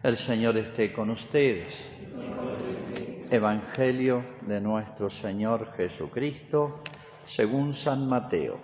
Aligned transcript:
El 0.00 0.16
Señor 0.16 0.56
esté 0.56 0.92
con 0.92 1.10
ustedes. 1.10 1.74
Evangelio 3.32 4.24
de 4.42 4.60
nuestro 4.60 5.10
Señor 5.10 5.72
Jesucristo, 5.72 6.82
según 7.26 7.74
San 7.74 8.06
Mateo. 8.08 8.58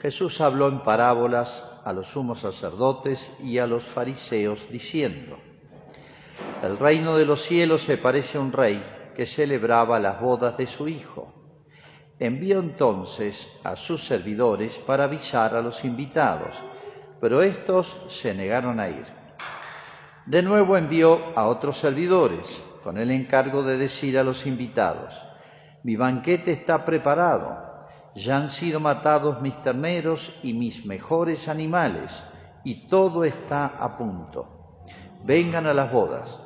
Jesús 0.00 0.40
habló 0.40 0.66
en 0.66 0.82
parábolas 0.82 1.64
a 1.84 1.92
los 1.92 2.08
sumos 2.08 2.40
sacerdotes 2.40 3.30
y 3.40 3.58
a 3.58 3.68
los 3.68 3.84
fariseos, 3.84 4.66
diciendo, 4.68 5.38
El 6.60 6.76
reino 6.76 7.16
de 7.16 7.26
los 7.26 7.42
cielos 7.42 7.82
se 7.82 7.96
parece 7.96 8.38
a 8.38 8.40
un 8.40 8.50
rey 8.50 8.84
que 9.14 9.24
celebraba 9.24 10.00
las 10.00 10.20
bodas 10.20 10.56
de 10.56 10.66
su 10.66 10.88
hijo. 10.88 11.32
Envió 12.18 12.58
entonces 12.58 13.48
a 13.62 13.76
sus 13.76 14.04
servidores 14.04 14.78
para 14.78 15.04
avisar 15.04 15.54
a 15.54 15.62
los 15.62 15.84
invitados, 15.84 16.56
pero 17.24 17.40
estos 17.40 17.96
se 18.08 18.34
negaron 18.34 18.78
a 18.78 18.90
ir. 18.90 19.06
De 20.26 20.42
nuevo 20.42 20.76
envió 20.76 21.32
a 21.34 21.46
otros 21.46 21.78
servidores 21.78 22.62
con 22.82 22.98
el 22.98 23.10
encargo 23.10 23.62
de 23.62 23.78
decir 23.78 24.18
a 24.18 24.22
los 24.22 24.44
invitados, 24.44 25.24
mi 25.84 25.96
banquete 25.96 26.52
está 26.52 26.84
preparado, 26.84 27.86
ya 28.14 28.36
han 28.36 28.50
sido 28.50 28.78
matados 28.78 29.40
mis 29.40 29.56
terneros 29.62 30.34
y 30.42 30.52
mis 30.52 30.84
mejores 30.84 31.48
animales, 31.48 32.22
y 32.62 32.88
todo 32.88 33.24
está 33.24 33.68
a 33.68 33.96
punto. 33.96 34.84
Vengan 35.24 35.66
a 35.66 35.72
las 35.72 35.90
bodas. 35.90 36.42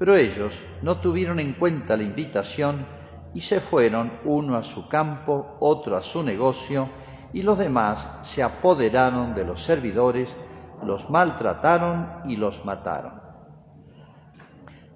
Pero 0.00 0.16
ellos 0.16 0.52
no 0.82 0.96
tuvieron 0.96 1.38
en 1.38 1.52
cuenta 1.52 1.96
la 1.96 2.02
invitación 2.02 2.88
y 3.34 3.42
se 3.42 3.60
fueron 3.60 4.18
uno 4.24 4.56
a 4.56 4.64
su 4.64 4.88
campo, 4.88 5.58
otro 5.60 5.96
a 5.96 6.02
su 6.02 6.24
negocio, 6.24 6.88
y 7.32 7.42
los 7.42 7.58
demás 7.58 8.08
se 8.22 8.42
apoderaron 8.42 9.34
de 9.34 9.44
los 9.44 9.62
servidores, 9.62 10.36
los 10.84 11.10
maltrataron 11.10 12.22
y 12.24 12.36
los 12.36 12.64
mataron. 12.64 13.20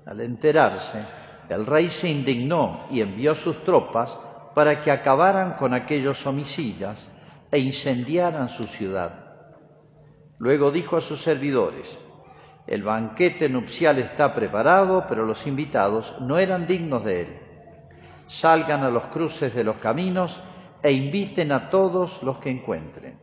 Al 0.07 0.21
enterarse, 0.21 1.05
el 1.49 1.67
rey 1.67 1.89
se 1.89 2.09
indignó 2.09 2.85
y 2.91 3.01
envió 3.01 3.35
sus 3.35 3.65
tropas 3.65 4.19
para 4.55 4.81
que 4.81 4.91
acabaran 4.91 5.55
con 5.55 5.75
aquellos 5.75 6.27
homicidas 6.27 7.11
e 7.51 7.59
incendiaran 7.59 8.49
su 8.49 8.65
ciudad. 8.65 9.25
Luego 10.39 10.71
dijo 10.71 10.97
a 10.97 11.01
sus 11.01 11.23
servidores, 11.23 11.99
el 12.67 12.83
banquete 12.83 13.49
nupcial 13.49 13.99
está 13.99 14.35
preparado, 14.35 15.05
pero 15.07 15.27
los 15.27 15.47
invitados 15.47 16.15
no 16.21 16.39
eran 16.39 16.67
dignos 16.67 17.05
de 17.05 17.21
él. 17.21 17.39
Salgan 18.27 18.83
a 18.85 18.91
los 18.91 19.07
cruces 19.09 19.55
de 19.55 19.65
los 19.65 19.77
caminos 19.77 20.43
e 20.85 20.93
inviten 20.93 21.51
a 21.51 21.71
todos 21.71 22.23
los 22.23 22.39
que 22.39 22.51
encuentren. 22.51 23.19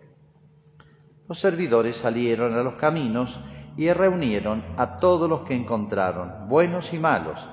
Los 1.29 1.39
servidores 1.39 1.95
salieron 1.95 2.55
a 2.55 2.63
los 2.63 2.73
caminos 2.73 3.39
y 3.77 3.93
reunieron 3.93 4.65
a 4.77 4.97
todos 4.97 5.29
los 5.29 5.41
que 5.41 5.53
encontraron, 5.53 6.49
buenos 6.49 6.91
y 6.91 6.97
malos, 6.97 7.47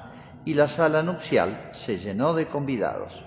y 0.47 0.55
la 0.55 0.67
sala 0.67 1.03
nupcial 1.03 1.69
se 1.73 1.98
llenó 1.98 2.33
de 2.33 2.48
convidados. 2.48 3.23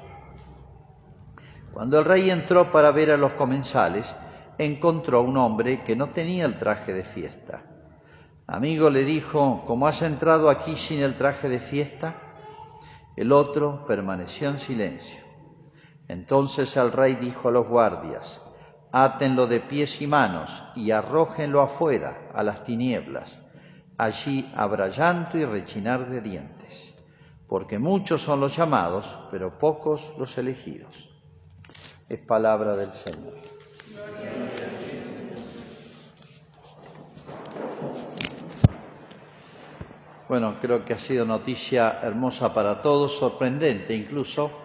Cuando 1.72 2.00
el 2.00 2.06
rey 2.06 2.32
entró 2.32 2.72
para 2.72 2.92
ver 2.92 3.12
a 3.12 3.18
los 3.18 3.34
comensales, 3.34 4.16
encontró 4.58 5.22
un 5.22 5.38
hombre 5.38 5.84
que 5.84 5.96
no 5.96 6.09
tenía 6.09 6.46
el 6.46 6.58
traje 6.58 6.94
de 6.94 7.04
fiesta. 7.04 7.64
Amigo 8.48 8.90
le 8.90 9.06
dijo, 9.06 9.64
¿cómo 9.68 9.86
has 9.86 10.02
entrado 10.02 10.50
aquí 10.50 10.76
sin 10.76 11.04
el 11.04 11.16
traje 11.16 11.48
de 11.48 11.59
fiesta? 11.59 12.16
El 13.16 13.32
otro 13.32 13.86
permaneció 13.86 14.50
en 14.50 14.59
silencio. 14.59 15.31
Entonces 16.12 16.76
el 16.76 16.92
rey 16.92 17.16
dijo 17.16 17.48
a 17.48 17.52
los 17.52 17.70
guardias, 17.70 18.42
átenlo 18.92 19.48
de 19.48 19.62
pies 19.62 20.02
y 20.02 20.08
manos 20.08 20.62
y 20.76 20.92
arrójenlo 20.92 21.62
afuera 21.62 22.28
a 22.34 22.44
las 22.44 22.66
tinieblas. 22.66 23.40
Allí 23.98 24.52
habrá 24.53 24.90
llanto 24.90 25.38
y 25.38 25.45
rechinar 25.45 26.09
de 26.09 26.20
dientes, 26.20 26.95
porque 27.48 27.80
muchos 27.80 28.22
son 28.23 28.42
los 28.42 28.58
llamados, 28.58 29.19
pero 29.31 29.58
pocos 29.58 30.12
los 30.18 30.38
elegidos. 30.38 31.09
Es 32.09 32.19
palabra 32.19 32.75
del 32.75 32.91
Señor. 32.91 33.38
Bueno, 40.28 40.57
creo 40.59 40.84
que 40.84 40.94
ha 40.94 41.00
sido 41.00 41.25
noticia 41.25 42.00
hermosa 42.02 42.53
para 42.53 42.81
todos, 42.81 43.18
sorprendente 43.18 43.94
incluso, 43.94 44.61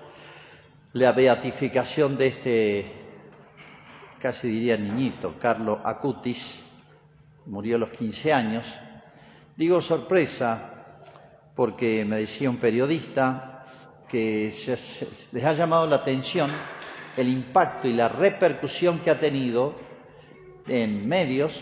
la 0.96 1.12
beatificación 1.12 2.16
de 2.16 2.26
este, 2.26 2.86
casi 4.18 4.48
diría 4.48 4.78
niñito, 4.78 5.34
Carlo 5.38 5.78
Acutis, 5.84 6.64
murió 7.44 7.76
a 7.76 7.80
los 7.80 7.90
15 7.90 8.32
años. 8.32 8.66
Digo 9.56 9.82
sorpresa 9.82 10.96
porque 11.54 12.02
me 12.06 12.16
decía 12.16 12.48
un 12.48 12.56
periodista 12.56 13.62
que 14.08 14.50
les 15.32 15.44
ha 15.44 15.52
llamado 15.52 15.86
la 15.86 15.96
atención 15.96 16.50
el 17.18 17.28
impacto 17.28 17.88
y 17.88 17.92
la 17.92 18.08
repercusión 18.08 19.00
que 19.00 19.10
ha 19.10 19.20
tenido 19.20 19.74
en 20.66 21.06
medios 21.06 21.60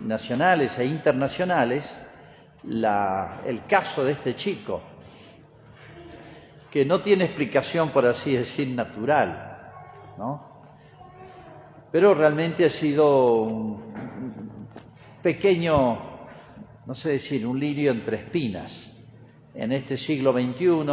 nacionales 0.00 0.78
e 0.78 0.86
internacionales 0.86 1.94
el 2.64 3.62
caso 3.68 4.04
de 4.04 4.12
este 4.12 4.34
chico, 4.34 4.80
que 6.70 6.84
no 6.84 7.00
tiene 7.00 7.24
explicación, 7.24 7.90
por 7.90 8.06
así 8.06 8.36
decir, 8.36 8.68
natural, 8.68 9.72
¿no? 10.16 10.48
Pero 11.90 12.14
realmente 12.14 12.64
ha 12.64 12.70
sido 12.70 13.42
un 13.42 14.68
pequeño, 15.22 15.98
no 16.86 16.94
sé 16.94 17.10
decir, 17.10 17.46
un 17.46 17.58
lirio 17.58 17.90
entre 17.90 18.18
espinas 18.18 18.92
en 19.54 19.72
este 19.72 19.96
siglo 19.96 20.32
XXI, 20.32 20.86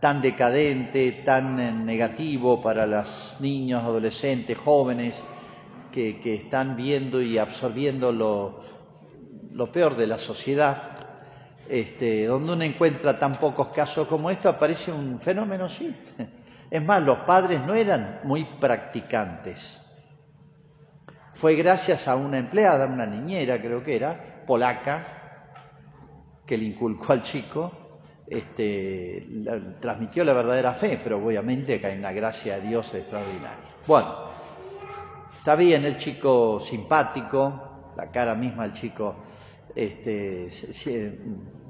tan 0.00 0.20
decadente, 0.20 1.12
tan 1.24 1.86
negativo 1.86 2.60
para 2.60 2.86
los 2.86 3.36
niños, 3.40 3.84
adolescentes, 3.84 4.58
jóvenes, 4.58 5.22
que, 5.92 6.18
que 6.18 6.34
están 6.34 6.74
viendo 6.74 7.22
y 7.22 7.38
absorbiendo 7.38 8.10
lo, 8.10 8.60
lo 9.52 9.70
peor 9.70 9.96
de 9.96 10.06
la 10.06 10.18
sociedad, 10.18 10.89
este, 11.70 12.26
donde 12.26 12.52
uno 12.52 12.64
encuentra 12.64 13.16
tan 13.16 13.32
pocos 13.36 13.68
casos 13.68 14.08
como 14.08 14.28
esto, 14.28 14.48
aparece 14.48 14.90
un 14.90 15.20
fenómeno 15.20 15.66
así. 15.66 15.96
Es 16.68 16.84
más, 16.84 17.00
los 17.02 17.18
padres 17.18 17.60
no 17.64 17.74
eran 17.74 18.20
muy 18.24 18.44
practicantes. 18.44 19.80
Fue 21.32 21.54
gracias 21.54 22.08
a 22.08 22.16
una 22.16 22.38
empleada, 22.38 22.86
una 22.86 23.06
niñera 23.06 23.60
creo 23.60 23.84
que 23.84 23.94
era, 23.94 24.44
polaca, 24.46 25.54
que 26.44 26.58
le 26.58 26.64
inculcó 26.64 27.12
al 27.12 27.22
chico, 27.22 28.00
este, 28.26 29.28
transmitió 29.80 30.24
la 30.24 30.32
verdadera 30.32 30.74
fe, 30.74 31.00
pero 31.02 31.24
obviamente 31.24 31.80
que 31.80 31.86
hay 31.86 31.98
una 31.98 32.10
gracia 32.10 32.56
de 32.56 32.68
Dios 32.68 32.92
extraordinaria. 32.94 33.70
Bueno, 33.86 34.24
está 35.38 35.54
bien 35.54 35.84
el 35.84 35.96
chico 35.96 36.58
simpático, 36.58 37.92
la 37.96 38.10
cara 38.10 38.34
misma 38.34 38.64
del 38.64 38.72
chico 38.72 39.16
este, 39.74 40.48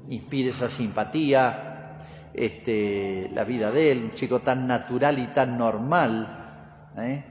inspire 0.09 0.49
esa 0.49 0.69
simpatía, 0.69 1.99
este, 2.33 3.29
la 3.33 3.43
vida 3.43 3.71
de 3.71 3.91
él, 3.91 4.03
un 4.03 4.11
chico 4.11 4.39
tan 4.39 4.67
natural 4.67 5.19
y 5.19 5.27
tan 5.27 5.57
normal. 5.57 6.91
¿eh? 6.97 7.25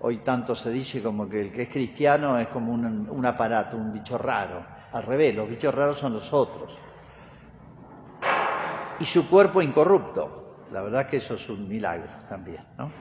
Hoy 0.00 0.18
tanto 0.18 0.54
se 0.54 0.70
dice 0.70 1.02
como 1.02 1.28
que 1.28 1.40
el 1.40 1.52
que 1.52 1.62
es 1.62 1.68
cristiano 1.68 2.38
es 2.38 2.48
como 2.48 2.72
un, 2.72 3.08
un 3.08 3.26
aparato, 3.26 3.76
un 3.76 3.92
bicho 3.92 4.18
raro. 4.18 4.64
Al 4.92 5.02
revés, 5.02 5.34
los 5.34 5.48
bichos 5.48 5.74
raros 5.74 5.98
son 5.98 6.12
los 6.12 6.32
otros. 6.32 6.78
Y 9.00 9.04
su 9.04 9.28
cuerpo 9.28 9.62
incorrupto. 9.62 10.66
La 10.72 10.82
verdad 10.82 11.06
que 11.06 11.16
eso 11.16 11.34
es 11.34 11.48
un 11.48 11.66
milagro 11.66 12.10
también, 12.28 12.62
¿no? 12.76 12.92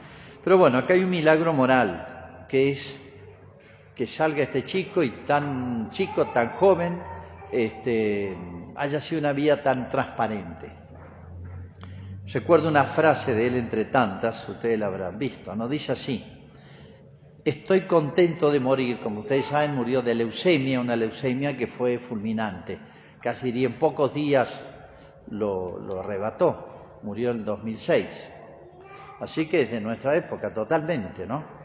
Pero 0.43 0.57
bueno, 0.57 0.77
acá 0.77 0.93
hay 0.93 1.03
un 1.03 1.09
milagro 1.09 1.51
moral, 1.51 2.45
que 2.47 2.71
es 2.71 3.01
que 3.97 4.05
salga 4.05 4.43
este 4.43 4.63
chico 4.63 5.01
y 5.01 5.09
tan 5.25 5.89
chico, 5.89 6.27
tan 6.27 6.51
joven, 6.51 7.01
este, 7.51 8.37
haya 8.75 9.01
sido 9.01 9.19
una 9.19 9.33
vida 9.33 9.63
tan 9.63 9.89
transparente. 9.89 10.71
Recuerdo 12.31 12.69
una 12.69 12.83
frase 12.83 13.33
de 13.33 13.47
él 13.47 13.55
entre 13.55 13.85
tantas, 13.85 14.47
ustedes 14.47 14.77
la 14.77 14.85
habrán 14.85 15.17
visto, 15.17 15.55
¿no? 15.55 15.67
Dice 15.67 15.93
así, 15.93 16.23
estoy 17.43 17.81
contento 17.81 18.51
de 18.51 18.59
morir, 18.59 18.99
como 18.99 19.21
ustedes 19.21 19.47
saben, 19.47 19.73
murió 19.73 20.03
de 20.03 20.13
leucemia, 20.13 20.79
una 20.79 20.95
leucemia 20.95 21.57
que 21.57 21.65
fue 21.65 21.97
fulminante, 21.97 22.79
casi 23.19 23.47
diría 23.47 23.67
en 23.67 23.79
pocos 23.79 24.13
días 24.13 24.63
lo, 25.31 25.99
arrebató, 25.99 26.99
murió 27.01 27.31
en 27.31 27.37
el 27.37 27.45
2006. 27.45 28.31
Así 29.21 29.47
que 29.47 29.65
desde 29.65 29.81
nuestra 29.81 30.15
época 30.15 30.53
totalmente, 30.53 31.25
¿no? 31.25 31.56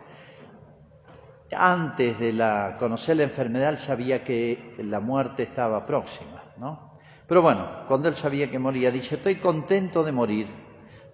Antes 1.55 2.19
de 2.19 2.75
conocer 2.79 3.17
la 3.17 3.25
enfermedad, 3.25 3.71
él 3.71 3.79
sabía 3.79 4.25
que 4.25 4.75
la 4.79 5.01
muerte 5.01 5.43
estaba 5.43 5.85
próxima, 5.85 6.43
¿no? 6.59 6.93
Pero 7.27 7.43
bueno, 7.43 7.83
cuando 7.89 8.09
él 8.09 8.17
sabía 8.17 8.51
que 8.51 8.59
moría, 8.59 8.91
dice, 8.91 9.17
estoy 9.17 9.37
contento 9.37 10.05
de 10.05 10.13
morir 10.13 10.47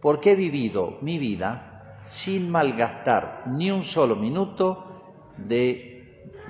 porque 0.01 0.33
he 0.33 0.37
vivido 0.37 0.99
mi 1.03 1.19
vida 1.19 2.01
sin 2.07 2.51
malgastar 2.51 3.45
ni 3.47 3.71
un 3.71 3.85
solo 3.85 4.17
minuto 4.17 5.33
de 5.37 5.99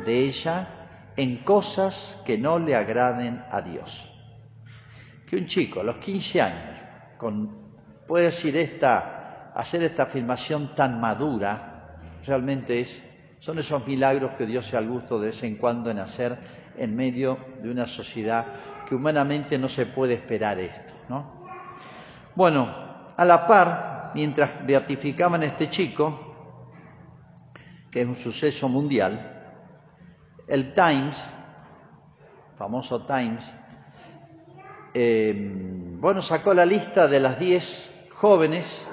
de 0.04 0.20
ella 0.20 1.12
en 1.16 1.38
cosas 1.38 2.18
que 2.24 2.38
no 2.38 2.58
le 2.58 2.76
agraden 2.76 3.44
a 3.50 3.60
Dios. 3.62 4.08
Que 5.28 5.36
un 5.36 5.46
chico 5.46 5.80
a 5.80 5.84
los 5.84 5.98
15 5.98 6.40
años 6.40 6.78
con, 7.16 7.72
puede 8.06 8.26
decir 8.26 8.56
esta, 8.56 9.52
hacer 9.54 9.82
esta 9.82 10.04
afirmación 10.04 10.74
tan 10.74 11.00
madura, 11.00 11.98
realmente 12.24 12.80
es, 12.80 13.02
son 13.38 13.58
esos 13.58 13.86
milagros 13.86 14.34
que 14.34 14.46
Dios 14.46 14.66
se 14.66 14.76
al 14.76 14.88
gusto 14.88 15.20
de 15.20 15.28
vez 15.28 15.42
en 15.42 15.56
cuando 15.56 15.90
en 15.90 15.98
hacer 15.98 16.38
en 16.76 16.94
medio 16.96 17.38
de 17.60 17.70
una 17.70 17.86
sociedad 17.86 18.46
que 18.86 18.94
humanamente 18.94 19.58
no 19.58 19.68
se 19.68 19.86
puede 19.86 20.14
esperar 20.14 20.58
esto, 20.58 20.94
¿no? 21.08 21.38
Bueno, 22.34 23.06
a 23.16 23.24
la 23.24 23.46
par, 23.46 24.12
mientras 24.14 24.64
beatificaban 24.66 25.42
a 25.42 25.46
este 25.46 25.68
chico, 25.68 26.26
que 27.90 28.02
es 28.02 28.06
un 28.06 28.16
suceso 28.16 28.68
mundial, 28.68 29.54
el 30.46 30.72
Times, 30.72 31.22
famoso 32.56 33.04
Times, 33.04 33.44
eh, 34.94 35.52
bueno, 36.00 36.22
sacó 36.22 36.54
la 36.54 36.64
lista 36.64 37.08
de 37.08 37.20
las 37.20 37.38
10 37.38 37.92
jóvenes 38.10 38.87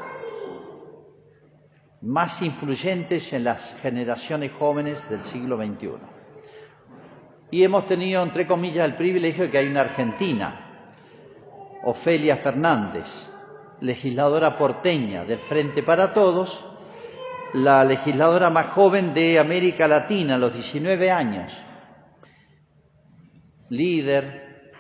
más 2.05 2.43
influyentes 2.43 3.33
en 3.33 3.43
las 3.43 3.75
generaciones 3.81 4.51
jóvenes 4.51 5.09
del 5.09 5.21
siglo 5.21 5.57
XXI. 5.57 5.95
Y 7.49 7.63
hemos 7.63 7.87
tenido, 7.87 8.21
entre 8.21 8.45
comillas, 8.45 8.85
el 8.85 8.95
privilegio 8.95 9.45
de 9.45 9.49
que 9.49 9.57
hay 9.57 9.67
una 9.67 9.81
argentina, 9.81 10.87
Ofelia 11.83 12.37
Fernández, 12.37 13.27
legisladora 13.81 14.55
porteña 14.55 15.25
del 15.25 15.39
Frente 15.39 15.81
para 15.81 16.13
Todos, 16.13 16.65
la 17.53 17.83
legisladora 17.83 18.51
más 18.51 18.67
joven 18.67 19.13
de 19.15 19.39
América 19.39 19.87
Latina, 19.87 20.35
a 20.35 20.37
los 20.37 20.53
19 20.53 21.09
años, 21.09 21.53
líder, 23.69 24.73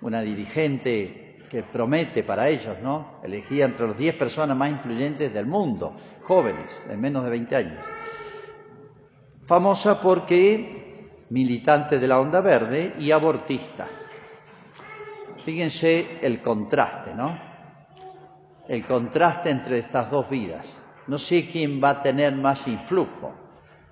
una 0.00 0.20
dirigente 0.22 1.21
que 1.52 1.62
promete 1.62 2.22
para 2.22 2.48
ellos, 2.48 2.78
¿no? 2.82 3.20
Elegida 3.22 3.66
entre 3.66 3.86
los 3.86 3.98
10 3.98 4.14
personas 4.14 4.56
más 4.56 4.70
influyentes 4.70 5.34
del 5.34 5.44
mundo, 5.44 5.94
jóvenes, 6.22 6.86
de 6.88 6.96
menos 6.96 7.24
de 7.24 7.28
20 7.28 7.56
años. 7.56 7.78
Famosa 9.44 10.00
porque 10.00 11.26
militante 11.28 11.98
de 11.98 12.08
la 12.08 12.20
onda 12.20 12.40
verde 12.40 12.94
y 12.98 13.10
abortista. 13.10 13.86
Fíjense 15.44 16.20
el 16.22 16.40
contraste, 16.40 17.14
¿no? 17.14 17.38
El 18.66 18.86
contraste 18.86 19.50
entre 19.50 19.76
estas 19.76 20.10
dos 20.10 20.30
vidas. 20.30 20.80
No 21.06 21.18
sé 21.18 21.46
quién 21.46 21.82
va 21.84 21.90
a 21.90 22.02
tener 22.02 22.34
más 22.34 22.66
influjo. 22.66 23.34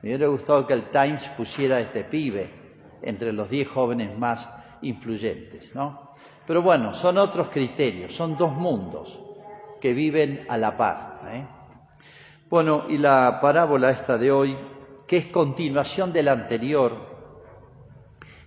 Me 0.01 0.09
hubiera 0.09 0.29
gustado 0.29 0.67
que 0.67 0.73
el 0.73 0.89
Times 0.89 1.29
pusiera 1.37 1.77
a 1.77 1.81
este 1.81 2.05
pibe 2.05 2.55
entre 3.03 3.35
los 3.35 3.51
10 3.51 3.69
jóvenes 3.69 4.19
más 4.19 4.49
influyentes, 4.83 5.75
¿no? 5.75 6.13
Pero 6.47 6.63
bueno, 6.63 6.95
son 6.95 7.19
otros 7.19 7.49
criterios, 7.49 8.15
son 8.15 8.37
dos 8.37 8.53
mundos 8.53 9.21
que 9.81 9.95
viven 9.95 10.45
a 10.49 10.59
la 10.59 10.77
par. 10.77 11.21
¿eh? 11.29 11.47
Bueno, 12.49 12.85
y 12.89 12.99
la 12.99 13.39
parábola 13.41 13.91
esta 13.91 14.19
de 14.19 14.33
hoy, 14.33 14.57
que 15.07 15.17
es 15.17 15.27
continuación 15.27 16.13
de 16.13 16.23
la 16.23 16.33
anterior, 16.33 17.09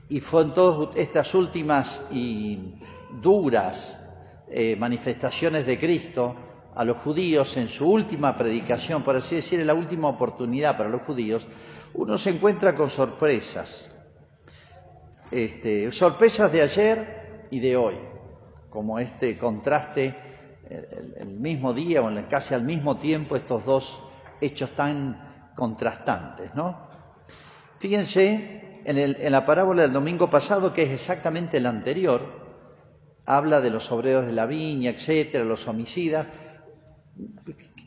y 0.09 0.17
en 0.17 0.53
todas 0.53 0.95
estas 0.97 1.33
últimas 1.33 2.03
y 2.11 2.75
duras 3.21 3.99
eh, 4.49 4.75
manifestaciones 4.75 5.65
de 5.65 5.79
Cristo 5.79 6.35
a 6.75 6.83
los 6.83 6.97
judíos 6.97 7.55
en 7.57 7.67
su 7.67 7.89
última 7.89 8.35
predicación, 8.35 9.03
por 9.03 9.15
así 9.15 9.35
decir, 9.35 9.59
en 9.59 9.67
la 9.67 9.73
última 9.73 10.09
oportunidad 10.09 10.77
para 10.77 10.89
los 10.89 11.03
judíos, 11.03 11.47
uno 11.93 12.17
se 12.17 12.31
encuentra 12.31 12.75
con 12.75 12.89
sorpresas. 12.89 13.92
Este, 15.33 15.91
sorpresas 15.91 16.51
de 16.51 16.61
ayer 16.61 17.47
y 17.49 17.59
de 17.59 17.75
hoy, 17.75 17.95
como 18.69 18.99
este 18.99 19.35
contraste, 19.35 20.15
el, 20.69 21.27
mismo 21.27 21.73
día 21.73 22.03
o 22.03 22.27
casi 22.29 22.53
al 22.53 22.61
mismo 22.61 22.97
tiempo, 22.97 23.35
estos 23.35 23.65
dos 23.65 24.03
hechos 24.39 24.75
tan 24.75 25.51
contrastantes, 25.55 26.53
¿no? 26.53 26.87
Fíjense 27.79 28.81
en, 28.85 28.97
en 28.97 29.31
la 29.31 29.43
parábola 29.43 29.81
del 29.81 29.93
domingo 29.93 30.29
pasado, 30.29 30.71
que 30.71 30.83
es 30.83 30.91
exactamente 30.91 31.59
la 31.59 31.69
anterior, 31.69 32.21
habla 33.25 33.59
de 33.59 33.71
los 33.71 33.91
obreros 33.91 34.27
de 34.27 34.33
la 34.33 34.45
viña, 34.45 34.91
etcétera, 34.91 35.43
los 35.43 35.67
homicidas, 35.67 36.29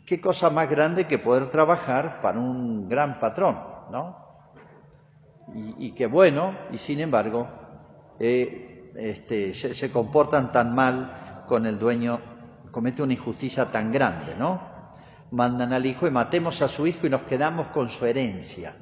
qué 0.04 0.20
cosa 0.20 0.50
más 0.50 0.68
grande 0.68 1.06
que 1.06 1.20
poder 1.20 1.46
trabajar 1.46 2.20
para 2.20 2.40
un 2.40 2.88
gran 2.88 3.20
patrón, 3.20 3.56
¿no? 3.92 4.25
Y, 5.54 5.92
qué 5.92 6.06
bueno, 6.06 6.56
y 6.72 6.78
sin 6.78 7.00
embargo, 7.00 7.48
eh, 8.18 8.90
este, 8.96 9.54
se, 9.54 9.90
comportan 9.90 10.50
tan 10.50 10.74
mal 10.74 11.44
con 11.46 11.66
el 11.66 11.78
dueño, 11.78 12.20
comete 12.72 13.02
una 13.02 13.12
injusticia 13.12 13.70
tan 13.70 13.92
grande, 13.92 14.34
¿no? 14.34 14.90
Mandan 15.30 15.72
al 15.72 15.86
hijo 15.86 16.06
y 16.06 16.10
matemos 16.10 16.62
a 16.62 16.68
su 16.68 16.86
hijo 16.86 17.06
y 17.06 17.10
nos 17.10 17.22
quedamos 17.22 17.68
con 17.68 17.88
su 17.88 18.04
herencia. 18.06 18.76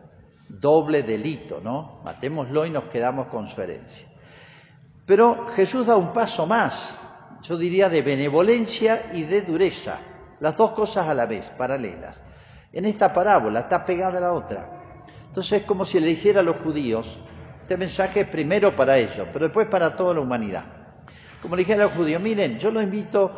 Doble 0.48 1.02
delito, 1.02 1.60
¿no? 1.62 2.00
Matémoslo 2.02 2.64
y 2.64 2.70
nos 2.70 2.84
quedamos 2.84 3.26
con 3.26 3.46
su 3.46 3.60
herencia. 3.60 4.08
Pero 5.06 5.46
Jesús 5.48 5.86
da 5.86 5.96
un 5.96 6.12
paso 6.12 6.46
más, 6.46 6.98
yo 7.42 7.58
diría 7.58 7.90
de 7.90 8.00
benevolencia 8.00 9.10
y 9.12 9.24
de 9.24 9.42
dureza 9.42 10.00
las 10.40 10.56
dos 10.56 10.72
cosas 10.72 11.08
a 11.08 11.14
la 11.14 11.26
vez, 11.26 11.50
paralelas. 11.50 12.20
En 12.72 12.84
esta 12.84 13.12
parábola 13.12 13.60
está 13.60 13.84
pegada 13.84 14.20
la 14.20 14.32
otra. 14.32 14.73
Entonces 15.34 15.62
es 15.62 15.66
como 15.66 15.84
si 15.84 15.98
le 15.98 16.06
dijera 16.06 16.38
a 16.38 16.42
los 16.44 16.58
judíos, 16.58 17.18
este 17.58 17.76
mensaje 17.76 18.20
es 18.20 18.28
primero 18.28 18.76
para 18.76 18.96
ellos, 18.98 19.26
pero 19.32 19.46
después 19.46 19.66
para 19.66 19.96
toda 19.96 20.14
la 20.14 20.20
humanidad. 20.20 20.64
Como 21.42 21.56
le 21.56 21.62
dijera 21.62 21.82
a 21.82 21.86
los 21.88 21.96
judíos, 21.96 22.22
miren, 22.22 22.56
yo 22.56 22.70
los 22.70 22.84
invito, 22.84 23.32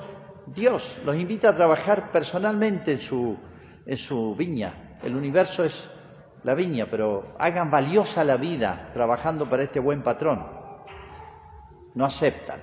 Dios 0.47 0.99
los 1.07 1.17
invita 1.17 1.49
a 1.49 1.57
trabajar 1.57 2.11
personalmente 2.13 2.93
en 2.93 3.01
su, 3.01 3.39
en 3.87 3.97
su 3.97 4.37
viña. 4.37 4.95
El 5.03 5.17
universo 5.17 5.65
es 5.65 5.89
la 6.43 6.55
viña, 6.55 6.87
pero 6.91 7.35
hagan 7.39 7.71
valiosa 7.71 8.25
la 8.25 8.37
vida 8.37 8.91
trabajando 8.93 9.49
para 9.49 9.63
este 9.63 9.81
buen 9.81 10.03
patrón. 10.03 10.47
No 11.95 12.05
aceptan. 12.05 12.61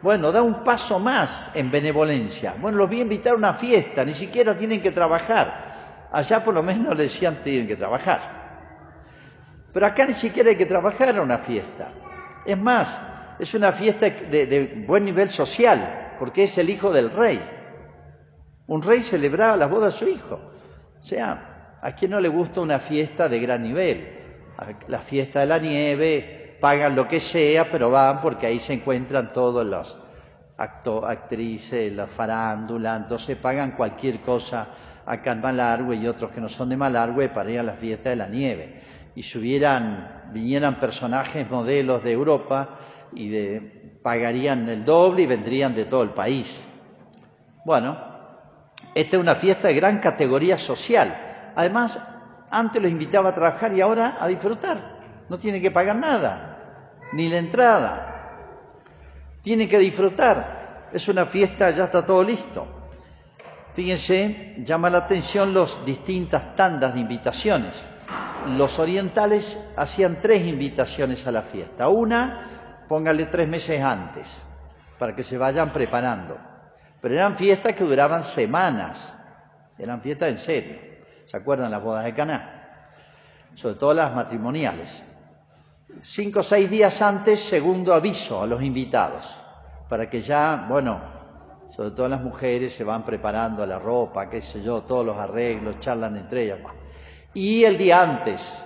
Bueno, 0.00 0.32
da 0.32 0.40
un 0.40 0.64
paso 0.64 0.98
más 0.98 1.50
en 1.52 1.70
benevolencia. 1.70 2.56
Bueno, 2.58 2.78
los 2.78 2.88
voy 2.88 3.00
a 3.00 3.02
invitar 3.02 3.34
a 3.34 3.36
una 3.36 3.52
fiesta, 3.52 4.06
ni 4.06 4.14
siquiera 4.14 4.56
tienen 4.56 4.80
que 4.80 4.90
trabajar. 4.90 6.08
Allá 6.10 6.42
por 6.42 6.54
lo 6.54 6.62
menos 6.62 6.96
le 6.96 7.02
decían 7.02 7.42
tienen 7.42 7.66
que 7.66 7.76
trabajar. 7.76 8.39
Pero 9.72 9.86
acá 9.86 10.06
ni 10.06 10.14
siquiera 10.14 10.50
hay 10.50 10.56
que 10.56 10.66
trabajar 10.66 11.16
a 11.16 11.22
una 11.22 11.38
fiesta. 11.38 11.94
Es 12.44 12.58
más, 12.58 13.00
es 13.38 13.54
una 13.54 13.72
fiesta 13.72 14.10
de, 14.10 14.46
de 14.46 14.84
buen 14.86 15.04
nivel 15.04 15.30
social, 15.30 16.16
porque 16.18 16.44
es 16.44 16.58
el 16.58 16.70
hijo 16.70 16.92
del 16.92 17.10
rey. 17.10 17.40
Un 18.66 18.82
rey 18.82 19.02
celebraba 19.02 19.56
las 19.56 19.70
bodas 19.70 19.94
de 19.94 19.98
su 19.98 20.08
hijo. 20.08 20.40
O 20.98 21.02
sea, 21.02 21.76
¿a 21.80 21.92
quién 21.92 22.10
no 22.10 22.20
le 22.20 22.28
gusta 22.28 22.60
una 22.60 22.78
fiesta 22.78 23.28
de 23.28 23.40
gran 23.40 23.62
nivel? 23.62 24.16
La 24.88 24.98
fiesta 24.98 25.40
de 25.40 25.46
la 25.46 25.58
nieve, 25.58 26.58
pagan 26.60 26.94
lo 26.94 27.08
que 27.08 27.20
sea, 27.20 27.70
pero 27.70 27.90
van 27.90 28.20
porque 28.20 28.46
ahí 28.46 28.60
se 28.60 28.74
encuentran 28.74 29.32
todos 29.32 29.64
los 29.64 29.98
actores, 30.58 31.10
actrices, 31.10 31.92
las 31.92 32.10
farándulas, 32.10 33.00
entonces 33.00 33.36
pagan 33.36 33.72
cualquier 33.72 34.20
cosa 34.20 34.68
acá 35.06 35.32
en 35.32 35.40
Malargüe 35.40 35.96
y 35.96 36.06
otros 36.06 36.30
que 36.30 36.40
no 36.40 36.48
son 36.48 36.68
de 36.68 36.76
Malargüe 36.76 37.30
para 37.30 37.50
ir 37.50 37.58
a 37.58 37.62
la 37.62 37.72
fiesta 37.72 38.10
de 38.10 38.16
la 38.16 38.28
nieve. 38.28 38.80
Y 39.14 39.22
si 39.22 39.38
hubieran, 39.38 40.30
vinieran 40.32 40.78
personajes, 40.78 41.50
modelos 41.50 42.02
de 42.02 42.12
Europa 42.12 42.76
y 43.14 43.28
de, 43.28 43.60
pagarían 44.02 44.68
el 44.68 44.84
doble 44.84 45.22
y 45.22 45.26
vendrían 45.26 45.74
de 45.74 45.84
todo 45.84 46.02
el 46.02 46.10
país. 46.10 46.66
Bueno, 47.64 47.98
esta 48.94 49.16
es 49.16 49.22
una 49.22 49.34
fiesta 49.34 49.68
de 49.68 49.74
gran 49.74 49.98
categoría 49.98 50.58
social. 50.58 51.52
Además, 51.56 51.98
antes 52.50 52.82
los 52.82 52.90
invitaba 52.90 53.30
a 53.30 53.34
trabajar 53.34 53.72
y 53.72 53.80
ahora 53.80 54.16
a 54.18 54.28
disfrutar. 54.28 55.24
No 55.28 55.38
tienen 55.38 55.62
que 55.62 55.70
pagar 55.70 55.96
nada 55.96 56.50
ni 57.12 57.28
la 57.28 57.38
entrada. 57.38 58.06
Tiene 59.42 59.68
que 59.68 59.78
disfrutar. 59.78 60.88
Es 60.92 61.08
una 61.08 61.24
fiesta, 61.24 61.70
ya 61.70 61.84
está 61.84 62.04
todo 62.04 62.22
listo. 62.24 62.66
Fíjense, 63.74 64.56
llama 64.64 64.90
la 64.90 64.98
atención 64.98 65.54
las 65.54 65.84
distintas 65.84 66.54
tandas 66.56 66.94
de 66.94 67.00
invitaciones. 67.00 67.86
Los 68.56 68.78
orientales 68.78 69.58
hacían 69.76 70.18
tres 70.20 70.46
invitaciones 70.46 71.26
a 71.26 71.32
la 71.32 71.42
fiesta. 71.42 71.88
Una, 71.88 72.84
póngale 72.88 73.26
tres 73.26 73.48
meses 73.48 73.82
antes, 73.82 74.42
para 74.98 75.14
que 75.14 75.22
se 75.22 75.38
vayan 75.38 75.72
preparando. 75.72 76.38
Pero 77.00 77.14
eran 77.14 77.36
fiestas 77.36 77.74
que 77.74 77.84
duraban 77.84 78.24
semanas. 78.24 79.14
Eran 79.78 80.00
fiestas 80.00 80.30
en 80.30 80.38
serio. 80.38 80.78
¿Se 81.24 81.36
acuerdan 81.36 81.70
las 81.70 81.82
bodas 81.82 82.04
de 82.04 82.14
Caná? 82.14 82.88
Sobre 83.54 83.74
todo 83.74 83.94
las 83.94 84.14
matrimoniales 84.14 85.04
cinco 86.02 86.40
o 86.40 86.42
seis 86.42 86.70
días 86.70 87.02
antes, 87.02 87.40
segundo 87.40 87.92
aviso 87.94 88.40
a 88.40 88.46
los 88.46 88.62
invitados, 88.62 89.42
para 89.88 90.08
que 90.08 90.22
ya, 90.22 90.66
bueno, 90.68 91.00
sobre 91.68 91.90
todo 91.92 92.08
las 92.08 92.22
mujeres 92.22 92.74
se 92.74 92.84
van 92.84 93.04
preparando 93.04 93.66
la 93.66 93.78
ropa, 93.78 94.28
qué 94.28 94.40
sé 94.40 94.62
yo, 94.62 94.82
todos 94.82 95.04
los 95.04 95.16
arreglos, 95.16 95.80
charlan 95.80 96.16
entre 96.16 96.44
ellas. 96.44 96.60
Y 97.34 97.64
el 97.64 97.76
día 97.76 98.02
antes, 98.02 98.64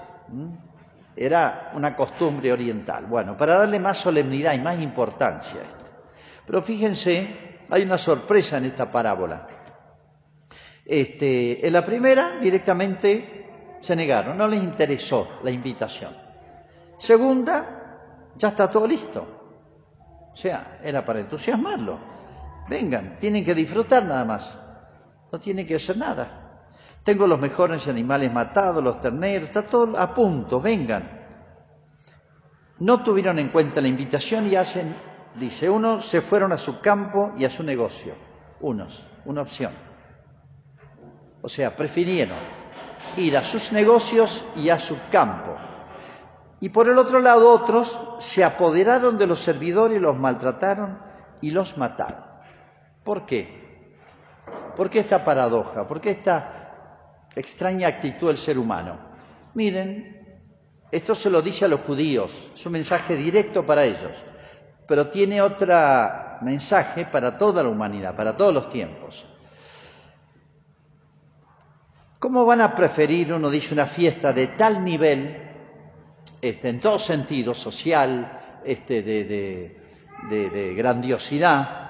Era 1.16 1.70
una 1.74 1.94
costumbre 1.94 2.52
oriental. 2.52 3.06
Bueno, 3.06 3.36
para 3.36 3.56
darle 3.58 3.78
más 3.78 3.98
solemnidad 3.98 4.54
y 4.54 4.58
más 4.58 4.80
importancia 4.80 5.60
a 5.60 5.62
esto. 5.62 5.90
Pero 6.44 6.60
fíjense, 6.60 7.60
hay 7.70 7.82
una 7.82 7.98
sorpresa 7.98 8.56
en 8.56 8.64
esta 8.64 8.90
parábola. 8.90 9.46
Este, 10.84 11.64
en 11.64 11.72
la 11.72 11.84
primera, 11.84 12.32
directamente 12.40 13.76
se 13.80 13.94
negaron, 13.94 14.36
no 14.36 14.48
les 14.48 14.62
interesó 14.62 15.38
la 15.44 15.50
invitación. 15.50 16.16
Segunda, 16.98 18.30
ya 18.36 18.48
está 18.48 18.68
todo 18.68 18.86
listo. 18.86 19.44
O 20.32 20.36
sea, 20.36 20.78
era 20.82 21.04
para 21.04 21.20
entusiasmarlo. 21.20 22.00
Vengan, 22.68 23.18
tienen 23.18 23.44
que 23.44 23.54
disfrutar 23.54 24.04
nada 24.04 24.24
más. 24.24 24.58
No 25.30 25.38
tienen 25.38 25.64
que 25.64 25.76
hacer 25.76 25.96
nada. 25.96 26.43
Tengo 27.04 27.26
los 27.26 27.38
mejores 27.38 27.86
animales 27.86 28.32
matados, 28.32 28.82
los 28.82 28.98
terneros, 28.98 29.48
está 29.48 29.66
todo 29.66 29.98
a 29.98 30.14
punto, 30.14 30.58
vengan. 30.58 31.20
No 32.78 33.04
tuvieron 33.04 33.38
en 33.38 33.50
cuenta 33.50 33.82
la 33.82 33.88
invitación 33.88 34.46
y 34.46 34.56
hacen, 34.56 34.96
dice, 35.34 35.68
unos 35.68 36.06
se 36.06 36.22
fueron 36.22 36.52
a 36.52 36.58
su 36.58 36.80
campo 36.80 37.32
y 37.36 37.44
a 37.44 37.50
su 37.50 37.62
negocio. 37.62 38.14
Unos, 38.60 39.04
una 39.26 39.42
opción. 39.42 39.72
O 41.42 41.48
sea, 41.50 41.76
prefirieron 41.76 42.38
ir 43.18 43.36
a 43.36 43.44
sus 43.44 43.70
negocios 43.72 44.42
y 44.56 44.70
a 44.70 44.78
su 44.78 44.96
campo. 45.10 45.54
Y 46.60 46.70
por 46.70 46.88
el 46.88 46.96
otro 46.96 47.20
lado, 47.20 47.50
otros 47.50 47.98
se 48.18 48.42
apoderaron 48.42 49.18
de 49.18 49.26
los 49.26 49.40
servidores, 49.40 50.00
los 50.00 50.18
maltrataron 50.18 50.98
y 51.42 51.50
los 51.50 51.76
mataron. 51.76 52.24
¿Por 53.04 53.26
qué? 53.26 53.92
¿Por 54.74 54.88
qué 54.88 55.00
esta 55.00 55.22
paradoja? 55.22 55.86
¿Por 55.86 56.00
qué 56.00 56.10
esta 56.12 56.63
extraña 57.36 57.88
actitud 57.88 58.28
del 58.28 58.38
ser 58.38 58.58
humano? 58.58 58.98
Miren, 59.54 60.38
esto 60.90 61.14
se 61.14 61.30
lo 61.30 61.42
dice 61.42 61.64
a 61.64 61.68
los 61.68 61.80
judíos, 61.80 62.50
es 62.54 62.66
un 62.66 62.72
mensaje 62.72 63.16
directo 63.16 63.66
para 63.66 63.84
ellos, 63.84 64.12
pero 64.86 65.08
tiene 65.08 65.40
otro 65.40 65.74
mensaje 66.42 67.06
para 67.06 67.36
toda 67.36 67.62
la 67.62 67.68
humanidad, 67.68 68.14
para 68.14 68.36
todos 68.36 68.54
los 68.54 68.68
tiempos. 68.68 69.26
¿Cómo 72.18 72.44
van 72.46 72.60
a 72.60 72.74
preferir, 72.74 73.32
uno 73.32 73.50
dice, 73.50 73.74
una 73.74 73.86
fiesta 73.86 74.32
de 74.32 74.46
tal 74.48 74.82
nivel, 74.82 75.36
este, 76.40 76.68
en 76.68 76.80
todo 76.80 76.98
sentido, 76.98 77.54
social, 77.54 78.60
este, 78.64 79.02
de, 79.02 79.80
de 80.30 80.74
grandiosidad, 80.74 81.84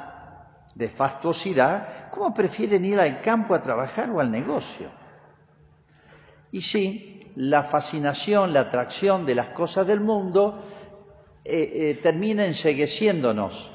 de 0.75 0.89
fastuosidad, 0.89 2.11
¿cómo 2.11 2.35
prefieren 2.35 2.85
ir 2.85 2.99
al 2.99 3.21
campo 3.21 3.55
a 3.55 3.63
trabajar 3.63 4.11
o 4.11 4.21
al 4.21 4.31
negocio? 4.31 5.04
Y 6.55 6.63
sí, 6.63 7.19
la 7.35 7.65
fascinación, 7.65 8.53
la 8.53 8.61
atracción 8.61 9.27
de 9.27 9.35
las 9.35 9.49
cosas 9.49 9.89
del 9.89 9.99
mundo 9.99 10.63
eh, 11.45 11.69
eh, 11.91 11.99
termina 12.01 12.47
ensegueciéndonos. 12.47 13.73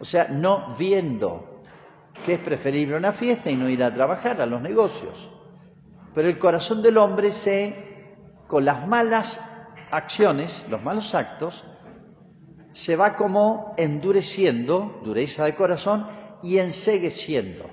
O 0.00 0.04
sea, 0.04 0.26
no 0.26 0.74
viendo 0.76 1.62
que 2.24 2.32
es 2.32 2.38
preferible 2.40 2.96
una 2.96 3.12
fiesta 3.12 3.52
y 3.52 3.56
no 3.56 3.68
ir 3.68 3.84
a 3.84 3.94
trabajar 3.94 4.40
a 4.40 4.46
los 4.46 4.60
negocios. 4.60 5.30
Pero 6.12 6.26
el 6.26 6.40
corazón 6.40 6.82
del 6.82 6.98
hombre 6.98 7.30
se, 7.30 8.16
con 8.48 8.64
las 8.64 8.88
malas 8.88 9.40
acciones, 9.92 10.64
los 10.68 10.82
malos 10.82 11.14
actos, 11.14 11.66
se 12.72 12.96
va 12.96 13.14
como 13.14 13.74
endureciendo, 13.78 15.02
dureza 15.04 15.44
de 15.44 15.54
corazón, 15.54 16.04
y 16.42 16.58
ensegueciendo. 16.58 17.70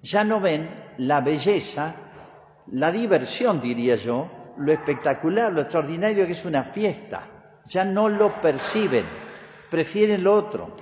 Ya 0.00 0.24
no 0.24 0.40
ven 0.40 0.94
la 0.96 1.20
belleza, 1.20 2.06
la 2.72 2.92
diversión, 2.92 3.60
diría 3.60 3.96
yo, 3.96 4.30
lo 4.58 4.72
espectacular, 4.72 5.52
lo 5.52 5.62
extraordinario 5.62 6.26
que 6.26 6.32
es 6.32 6.44
una 6.44 6.64
fiesta. 6.64 7.28
Ya 7.64 7.84
no 7.84 8.08
lo 8.08 8.40
perciben, 8.40 9.04
prefieren 9.70 10.22
lo 10.22 10.34
otro. 10.34 10.76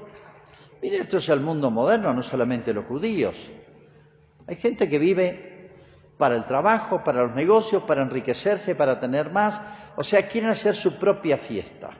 Mire, 0.82 0.98
esto 0.98 1.16
es 1.16 1.28
el 1.30 1.40
mundo 1.40 1.70
moderno, 1.70 2.12
no 2.12 2.22
solamente 2.22 2.74
los 2.74 2.84
judíos. 2.84 3.52
Hay 4.46 4.56
gente 4.56 4.88
que 4.88 4.98
vive 4.98 5.72
para 6.18 6.36
el 6.36 6.44
trabajo, 6.44 7.02
para 7.02 7.22
los 7.22 7.34
negocios, 7.34 7.82
para 7.84 8.02
enriquecerse, 8.02 8.74
para 8.74 9.00
tener 9.00 9.30
más. 9.30 9.60
O 9.96 10.04
sea, 10.04 10.26
quieren 10.28 10.50
hacer 10.50 10.74
su 10.74 10.98
propia 10.98 11.38
fiesta. 11.38 11.90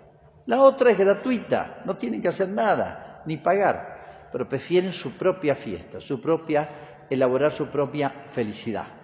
La 0.47 0.63
otra 0.63 0.91
es 0.91 0.99
gratuita, 0.99 1.83
no 1.85 1.97
tienen 1.97 2.21
que 2.23 2.29
hacer 2.29 2.49
nada, 2.49 3.23
ni 3.27 3.37
pagar, 3.37 4.29
pero 4.33 4.49
prefieren 4.49 4.93
su 4.93 5.13
propia 5.13 5.55
fiesta, 5.55 6.01
su 6.01 6.21
propia, 6.21 6.69
elaborar 7.11 7.53
su 7.53 7.67
propia 7.67 8.11
felicidad 8.31 8.98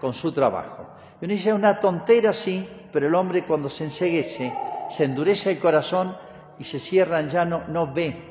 con 0.00 0.14
su 0.14 0.32
trabajo. 0.32 0.86
Y 1.20 1.26
uno 1.26 1.34
dice, 1.34 1.52
una 1.52 1.78
tontera 1.78 2.32
sí, 2.32 2.68
pero 2.90 3.06
el 3.06 3.14
hombre 3.14 3.44
cuando 3.44 3.68
se 3.68 3.84
enseguece, 3.84 4.52
se 4.88 5.04
endurece 5.04 5.52
el 5.52 5.58
corazón 5.58 6.16
y 6.58 6.64
se 6.64 6.78
cierra 6.78 7.20
ya 7.22 7.44
no, 7.44 7.66
no 7.68 7.92
ve 7.92 8.30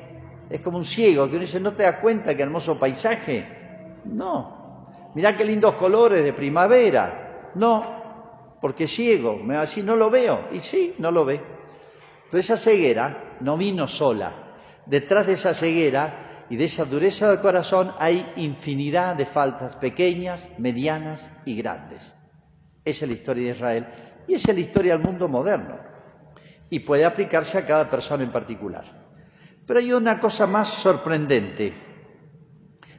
es 0.50 0.60
como 0.60 0.78
un 0.78 0.84
ciego 0.84 1.26
que 1.26 1.36
uno 1.36 1.42
dice, 1.42 1.60
¿no 1.60 1.72
te 1.72 1.84
das 1.84 1.96
cuenta 2.00 2.36
qué 2.36 2.42
hermoso 2.42 2.76
paisaje? 2.76 3.46
No. 4.04 4.84
Mirá 5.14 5.36
qué 5.36 5.44
lindos 5.44 5.74
colores 5.74 6.24
de 6.24 6.32
primavera. 6.32 7.52
No, 7.54 8.56
porque 8.60 8.88
ciego. 8.88 9.36
Me 9.36 9.54
va 9.54 9.60
a 9.60 9.66
decir, 9.66 9.84
no 9.84 9.94
lo 9.94 10.10
veo. 10.10 10.48
Y 10.50 10.58
sí, 10.58 10.96
no 10.98 11.12
lo 11.12 11.24
ve. 11.24 11.40
Pero 12.28 12.40
esa 12.40 12.56
ceguera 12.56 13.36
no 13.40 13.56
vino 13.56 13.86
sola. 13.86 14.56
Detrás 14.86 15.28
de 15.28 15.34
esa 15.34 15.54
ceguera 15.54 16.29
y 16.50 16.56
de 16.56 16.64
esa 16.64 16.84
dureza 16.84 17.30
de 17.30 17.40
corazón 17.40 17.94
hay 17.98 18.32
infinidad 18.36 19.14
de 19.14 19.24
faltas 19.24 19.76
pequeñas, 19.76 20.48
medianas 20.58 21.30
y 21.44 21.54
grandes. 21.54 22.16
Esa 22.84 23.04
es 23.04 23.08
la 23.08 23.14
historia 23.14 23.44
de 23.44 23.50
Israel 23.52 23.86
y 24.26 24.34
es 24.34 24.46
la 24.48 24.58
historia 24.58 24.96
del 24.96 25.06
mundo 25.06 25.28
moderno. 25.28 25.78
Y 26.68 26.80
puede 26.80 27.04
aplicarse 27.04 27.56
a 27.56 27.64
cada 27.64 27.88
persona 27.88 28.24
en 28.24 28.32
particular. 28.32 28.84
Pero 29.64 29.78
hay 29.78 29.92
una 29.92 30.18
cosa 30.18 30.48
más 30.48 30.66
sorprendente. 30.66 31.72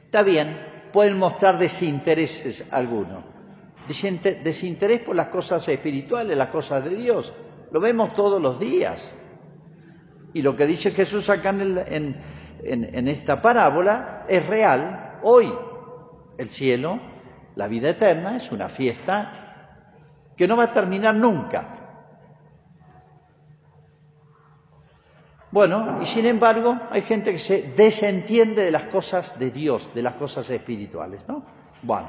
Está 0.04 0.22
bien, 0.22 0.88
pueden 0.90 1.18
mostrar 1.18 1.58
desintereses 1.58 2.64
algunos. 2.70 3.22
Desinterés 3.86 5.00
por 5.00 5.14
las 5.14 5.26
cosas 5.26 5.68
espirituales, 5.68 6.38
las 6.38 6.48
cosas 6.48 6.84
de 6.84 6.96
Dios. 6.96 7.34
Lo 7.70 7.80
vemos 7.80 8.14
todos 8.14 8.40
los 8.40 8.58
días. 8.58 9.12
Y 10.32 10.40
lo 10.40 10.56
que 10.56 10.64
dice 10.64 10.92
Jesús 10.92 11.28
acá 11.28 11.50
en, 11.50 11.78
en 11.86 12.16
esta 12.62 13.42
parábola 13.42 14.24
es 14.28 14.46
real. 14.46 15.18
Hoy 15.22 15.52
el 16.38 16.48
cielo, 16.48 17.00
la 17.54 17.68
vida 17.68 17.90
eterna, 17.90 18.36
es 18.36 18.52
una 18.52 18.68
fiesta 18.68 19.42
que 20.36 20.48
no 20.48 20.56
va 20.56 20.64
a 20.64 20.72
terminar 20.72 21.14
nunca. 21.14 21.82
Bueno, 25.50 25.98
y 26.00 26.06
sin 26.06 26.24
embargo 26.24 26.80
hay 26.90 27.02
gente 27.02 27.30
que 27.32 27.38
se 27.38 27.74
desentiende 27.76 28.64
de 28.64 28.70
las 28.70 28.84
cosas 28.86 29.38
de 29.38 29.50
Dios, 29.50 29.90
de 29.94 30.02
las 30.02 30.14
cosas 30.14 30.48
espirituales, 30.48 31.28
¿no? 31.28 31.44
Bueno, 31.82 32.08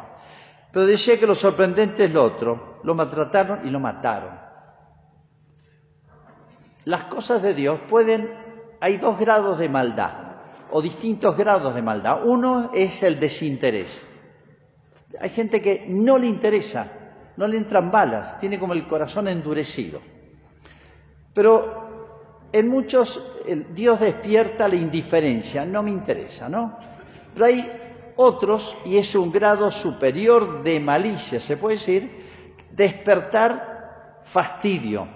pero 0.72 0.86
decía 0.86 1.20
que 1.20 1.28
lo 1.28 1.36
sorprendente 1.36 2.06
es 2.06 2.14
lo 2.14 2.24
otro, 2.24 2.80
lo 2.84 2.96
maltrataron 2.96 3.68
y 3.68 3.70
lo 3.70 3.82
mataron. 3.82 4.40
Las 6.86 7.04
cosas 7.04 7.42
de 7.42 7.54
Dios 7.54 7.82
pueden, 7.90 8.30
hay 8.80 8.96
dos 8.96 9.20
grados 9.20 9.58
de 9.60 9.68
maldad, 9.68 10.23
o 10.74 10.82
distintos 10.82 11.38
grados 11.38 11.76
de 11.76 11.84
maldad. 11.84 12.26
Uno 12.26 12.72
es 12.74 13.04
el 13.04 13.20
desinterés. 13.20 14.04
Hay 15.22 15.30
gente 15.30 15.62
que 15.62 15.86
no 15.88 16.18
le 16.18 16.26
interesa, 16.26 16.92
no 17.38 17.48
le 17.48 17.58
entran 17.58 17.92
balas, 17.92 18.40
tiene 18.40 18.60
como 18.60 18.74
el 18.74 18.88
corazón 18.88 19.28
endurecido. 19.28 20.02
Pero 21.34 22.50
en 22.52 22.68
muchos 22.70 23.22
Dios 23.74 24.00
despierta 24.00 24.68
la 24.68 24.76
indiferencia, 24.76 25.64
no 25.64 25.84
me 25.84 25.92
interesa, 25.92 26.50
¿no? 26.50 26.78
Pero 27.36 27.46
hay 27.46 27.72
otros, 28.16 28.76
y 28.86 28.98
es 28.98 29.14
un 29.14 29.32
grado 29.32 29.70
superior 29.70 30.64
de 30.64 30.80
malicia, 30.80 31.40
se 31.40 31.56
puede 31.56 31.76
decir, 31.76 32.12
despertar 32.72 34.20
fastidio. 34.24 35.08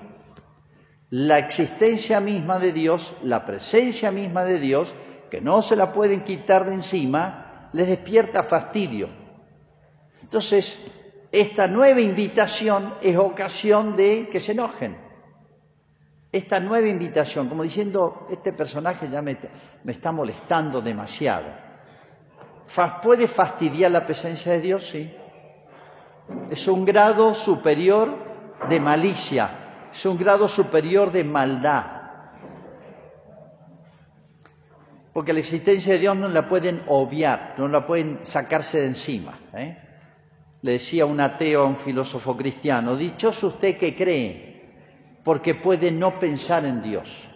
La 1.10 1.40
existencia 1.40 2.20
misma 2.20 2.60
de 2.60 2.74
Dios, 2.74 3.14
la 3.24 3.46
presencia 3.46 4.12
misma 4.12 4.44
de 4.44 4.60
Dios, 4.60 4.94
que 5.30 5.42
no 5.42 5.62
se 5.62 5.76
la 5.76 5.92
pueden 5.92 6.24
quitar 6.24 6.66
de 6.66 6.74
encima, 6.74 7.70
les 7.74 7.88
despierta 7.88 8.44
fastidio. 8.44 9.10
Entonces, 10.22 10.80
esta 11.32 11.68
nueva 11.68 12.02
invitación 12.02 12.96
es 13.02 13.18
ocasión 13.18 13.96
de 13.96 14.30
que 14.32 14.40
se 14.40 14.54
enojen 14.54 15.08
esta 16.32 16.60
nueva 16.60 16.88
invitación, 16.88 17.48
como 17.48 17.64
diciendo, 17.64 18.28
este 18.30 18.54
personaje 18.54 19.10
ya 19.10 19.22
me, 19.22 19.38
está 19.86 20.12
molestando 20.12 20.82
demasiado. 20.82 21.48
¿Puede 23.02 23.28
fastidiar 23.28 23.92
la 23.92 24.06
presencia 24.06 24.52
de 24.52 24.62
Dios? 24.62 24.90
Sí. 24.90 25.14
Es 26.50 26.68
un 26.68 26.84
grado 26.84 27.34
superior 27.34 28.18
de 28.68 28.80
malicia, 28.80 29.88
es 29.92 30.06
un 30.06 30.18
grado 30.18 30.50
superior 30.50 31.12
de 31.12 31.24
maldad. 31.24 31.97
Porque 35.18 35.34
la 35.34 35.40
existencia 35.40 35.94
de 35.94 35.98
Dios 35.98 36.16
no 36.16 36.28
la 36.28 36.48
pueden 36.48 36.84
obviar, 36.86 37.56
no 37.58 37.68
la 37.68 37.88
pueden 37.88 38.20
sacarse 38.22 38.82
de 38.82 38.86
encima. 38.86 39.40
¿eh? 39.52 39.76
Le 40.62 40.74
decía 40.74 41.08
un 41.08 41.20
ateo 41.20 41.64
a 41.64 41.66
un 41.66 41.76
filósofo 41.76 42.38
cristiano, 42.38 42.96
dichoso 42.96 43.48
usted 43.48 43.78
que 43.78 43.96
cree 43.96 45.18
porque 45.24 45.56
puede 45.56 45.92
no 45.92 46.20
pensar 46.20 46.66
en 46.66 46.84
Dios. 46.84 47.30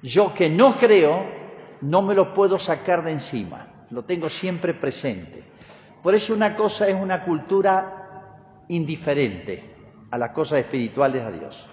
Yo 0.00 0.32
que 0.32 0.48
no 0.48 0.76
creo, 0.76 1.26
no 1.80 2.02
me 2.02 2.14
lo 2.14 2.32
puedo 2.32 2.56
sacar 2.56 3.02
de 3.02 3.10
encima, 3.10 3.86
lo 3.90 4.04
tengo 4.04 4.30
siempre 4.30 4.72
presente. 4.72 5.44
Por 6.00 6.14
eso 6.14 6.34
una 6.34 6.54
cosa 6.54 6.86
es 6.86 6.94
una 6.94 7.24
cultura 7.24 8.62
indiferente 8.68 9.74
a 10.12 10.16
las 10.16 10.30
cosas 10.30 10.60
espirituales 10.60 11.24
a 11.24 11.32
Dios. 11.32 11.68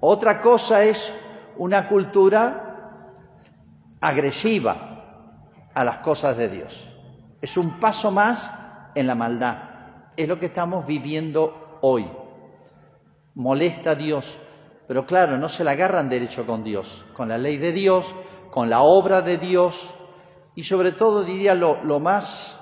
Otra 0.00 0.40
cosa 0.40 0.82
es 0.82 1.14
una 1.56 1.86
cultura 1.86 2.71
agresiva 4.02 5.70
a 5.74 5.84
las 5.84 5.98
cosas 5.98 6.36
de 6.36 6.48
Dios. 6.48 6.92
Es 7.40 7.56
un 7.56 7.80
paso 7.80 8.10
más 8.10 8.52
en 8.94 9.06
la 9.06 9.14
maldad. 9.14 9.58
Es 10.16 10.28
lo 10.28 10.38
que 10.38 10.46
estamos 10.46 10.86
viviendo 10.86 11.78
hoy. 11.80 12.10
Molesta 13.34 13.92
a 13.92 13.94
Dios, 13.94 14.38
pero 14.86 15.06
claro, 15.06 15.38
no 15.38 15.48
se 15.48 15.64
la 15.64 15.70
agarran 15.70 16.10
derecho 16.10 16.44
con 16.44 16.62
Dios, 16.62 17.06
con 17.14 17.28
la 17.28 17.38
ley 17.38 17.56
de 17.56 17.72
Dios, 17.72 18.14
con 18.50 18.68
la 18.68 18.82
obra 18.82 19.22
de 19.22 19.38
Dios 19.38 19.94
y 20.54 20.64
sobre 20.64 20.92
todo 20.92 21.24
diría 21.24 21.54
lo, 21.54 21.82
lo 21.82 21.98
más, 21.98 22.58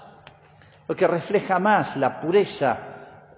lo 0.86 0.94
que 0.94 1.08
refleja 1.08 1.58
más 1.58 1.96
la 1.96 2.20
pureza, 2.20 2.78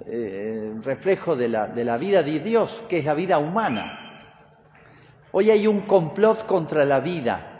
eh, 0.04 0.74
reflejo 0.82 1.36
de 1.36 1.48
la, 1.48 1.68
de 1.68 1.84
la 1.84 1.96
vida 1.96 2.22
de 2.22 2.40
Dios, 2.40 2.84
que 2.88 2.98
es 2.98 3.04
la 3.04 3.14
vida 3.14 3.38
humana. 3.38 4.18
Hoy 5.32 5.50
hay 5.50 5.66
un 5.66 5.82
complot 5.82 6.44
contra 6.44 6.84
la 6.84 7.00
vida. 7.00 7.51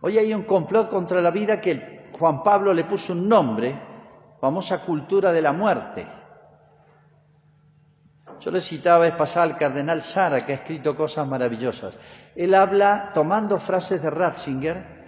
Hoy 0.00 0.18
hay 0.18 0.34
un 0.34 0.42
complot 0.42 0.88
contra 0.88 1.20
la 1.20 1.30
vida 1.30 1.60
que 1.60 2.10
Juan 2.18 2.42
Pablo 2.42 2.72
le 2.72 2.84
puso 2.84 3.12
un 3.12 3.28
nombre, 3.28 3.80
famosa 4.40 4.84
cultura 4.84 5.32
de 5.32 5.42
la 5.42 5.52
muerte. 5.52 6.06
Yo 8.40 8.50
le 8.50 8.60
citaba 8.60 8.98
vez 8.98 9.14
pasada 9.14 9.46
al 9.46 9.56
cardenal 9.56 10.02
Sara, 10.02 10.44
que 10.44 10.52
ha 10.52 10.56
escrito 10.56 10.96
cosas 10.96 11.26
maravillosas. 11.26 11.96
Él 12.34 12.54
habla, 12.54 13.12
tomando 13.14 13.58
frases 13.58 14.02
de 14.02 14.10
Ratzinger, 14.10 15.04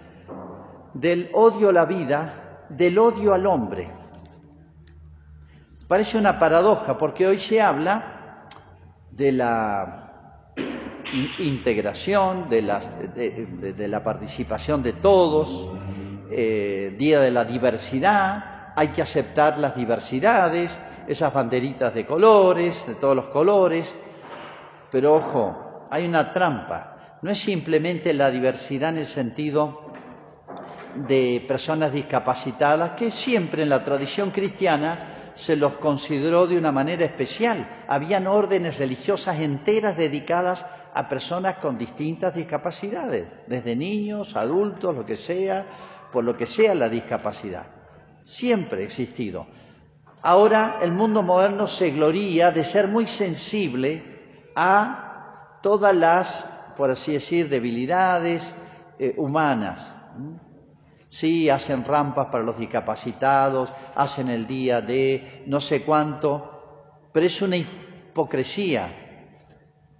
del 0.93 1.29
odio 1.33 1.69
a 1.69 1.73
la 1.73 1.85
vida, 1.85 2.65
del 2.69 2.97
odio 2.97 3.33
al 3.33 3.45
hombre. 3.45 3.89
Parece 5.87 6.17
una 6.17 6.39
paradoja, 6.39 6.97
porque 6.97 7.27
hoy 7.27 7.39
se 7.39 7.61
habla 7.61 8.45
de 9.11 9.31
la 9.31 10.08
integración, 11.39 12.49
de 12.49 12.61
la, 12.61 12.79
de, 12.79 13.87
la 13.87 14.03
participación 14.03 14.83
de 14.83 14.93
todos, 14.93 15.69
eh, 16.31 16.95
Día 16.97 17.19
de 17.19 17.31
la 17.31 17.45
Diversidad, 17.45 18.73
hay 18.75 18.89
que 18.89 19.01
aceptar 19.01 19.57
las 19.59 19.75
diversidades, 19.75 20.79
esas 21.07 21.33
banderitas 21.33 21.93
de 21.93 22.05
colores, 22.05 22.85
de 22.87 22.95
todos 22.95 23.15
los 23.15 23.27
colores, 23.27 23.95
pero 24.91 25.15
ojo, 25.15 25.87
hay 25.89 26.05
una 26.05 26.31
trampa. 26.31 27.17
No 27.21 27.31
es 27.31 27.39
simplemente 27.39 28.13
la 28.13 28.31
diversidad 28.31 28.91
en 28.91 28.99
el 28.99 29.05
sentido 29.05 29.91
de 30.95 31.43
personas 31.47 31.91
discapacitadas, 31.91 32.91
que 32.91 33.11
siempre 33.11 33.63
en 33.63 33.69
la 33.69 33.83
tradición 33.83 34.31
cristiana 34.31 34.97
se 35.33 35.55
los 35.55 35.77
consideró 35.77 36.47
de 36.47 36.57
una 36.57 36.71
manera 36.71 37.05
especial. 37.05 37.69
Habían 37.87 38.27
órdenes 38.27 38.77
religiosas 38.77 39.39
enteras 39.39 39.97
dedicadas 39.97 40.65
a 40.93 41.07
personas 41.07 41.55
con 41.55 41.77
distintas 41.77 42.33
discapacidades, 42.33 43.27
desde 43.47 43.75
niños, 43.75 44.35
adultos, 44.35 44.95
lo 44.95 45.05
que 45.05 45.15
sea, 45.15 45.67
por 46.11 46.23
lo 46.23 46.35
que 46.35 46.47
sea 46.47 46.75
la 46.75 46.89
discapacidad. 46.89 47.67
Siempre 48.23 48.81
ha 48.81 48.85
existido. 48.85 49.47
Ahora 50.21 50.79
el 50.81 50.91
mundo 50.91 51.23
moderno 51.23 51.67
se 51.67 51.91
gloría 51.91 52.51
de 52.51 52.63
ser 52.63 52.87
muy 52.87 53.07
sensible 53.07 54.51
a 54.55 55.59
todas 55.61 55.95
las, 55.95 56.47
por 56.75 56.89
así 56.89 57.13
decir, 57.13 57.49
debilidades 57.49 58.53
eh, 58.97 59.13
humanas. 59.17 59.93
Sí, 61.07 61.49
hacen 61.49 61.85
rampas 61.85 62.27
para 62.27 62.43
los 62.43 62.59
discapacitados, 62.59 63.73
hacen 63.95 64.29
el 64.29 64.45
día 64.45 64.81
de 64.81 65.43
no 65.47 65.59
sé 65.61 65.83
cuánto, 65.83 67.09
pero 67.11 67.25
es 67.25 67.41
una 67.41 67.57
hipocresía, 67.57 69.08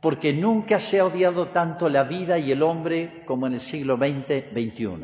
porque 0.01 0.33
nunca 0.33 0.79
se 0.79 0.99
ha 0.99 1.05
odiado 1.05 1.49
tanto 1.49 1.89
la 1.89 2.03
vida 2.03 2.38
y 2.38 2.51
el 2.51 2.63
hombre 2.63 3.23
como 3.25 3.47
en 3.47 3.53
el 3.53 3.59
siglo 3.59 3.97
XX, 3.97 4.51
XXI. 4.53 4.99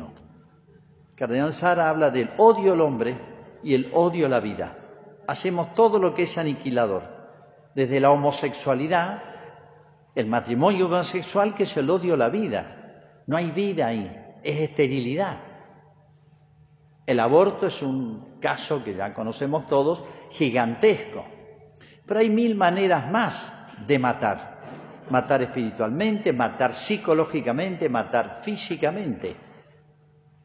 Cardenal 1.14 1.52
Sara 1.52 1.90
habla 1.90 2.10
del 2.10 2.30
odio 2.38 2.72
al 2.72 2.80
hombre 2.80 3.18
y 3.62 3.74
el 3.74 3.90
odio 3.92 4.26
a 4.26 4.28
la 4.28 4.40
vida 4.40 4.78
hacemos 5.26 5.74
todo 5.74 5.98
lo 5.98 6.14
que 6.14 6.24
es 6.24 6.38
aniquilador, 6.38 7.30
desde 7.74 8.00
la 8.00 8.10
homosexualidad, 8.10 9.22
el 10.14 10.26
matrimonio 10.26 10.86
homosexual, 10.86 11.54
que 11.54 11.64
es 11.64 11.76
el 11.76 11.90
odio 11.90 12.14
a 12.14 12.16
la 12.16 12.28
vida. 12.28 13.02
No 13.26 13.36
hay 13.36 13.50
vida 13.50 13.88
ahí, 13.88 14.38
es 14.42 14.60
esterilidad. 14.60 15.38
El 17.06 17.20
aborto 17.20 17.66
es 17.66 17.82
un 17.82 18.38
caso 18.40 18.82
que 18.82 18.94
ya 18.94 19.12
conocemos 19.14 19.68
todos, 19.68 20.04
gigantesco. 20.30 21.24
Pero 22.06 22.20
hay 22.20 22.30
mil 22.30 22.54
maneras 22.54 23.10
más 23.10 23.52
de 23.86 23.98
matar. 23.98 24.55
Matar 25.10 25.42
espiritualmente, 25.42 26.32
matar 26.32 26.72
psicológicamente, 26.72 27.88
matar 27.88 28.40
físicamente. 28.42 29.36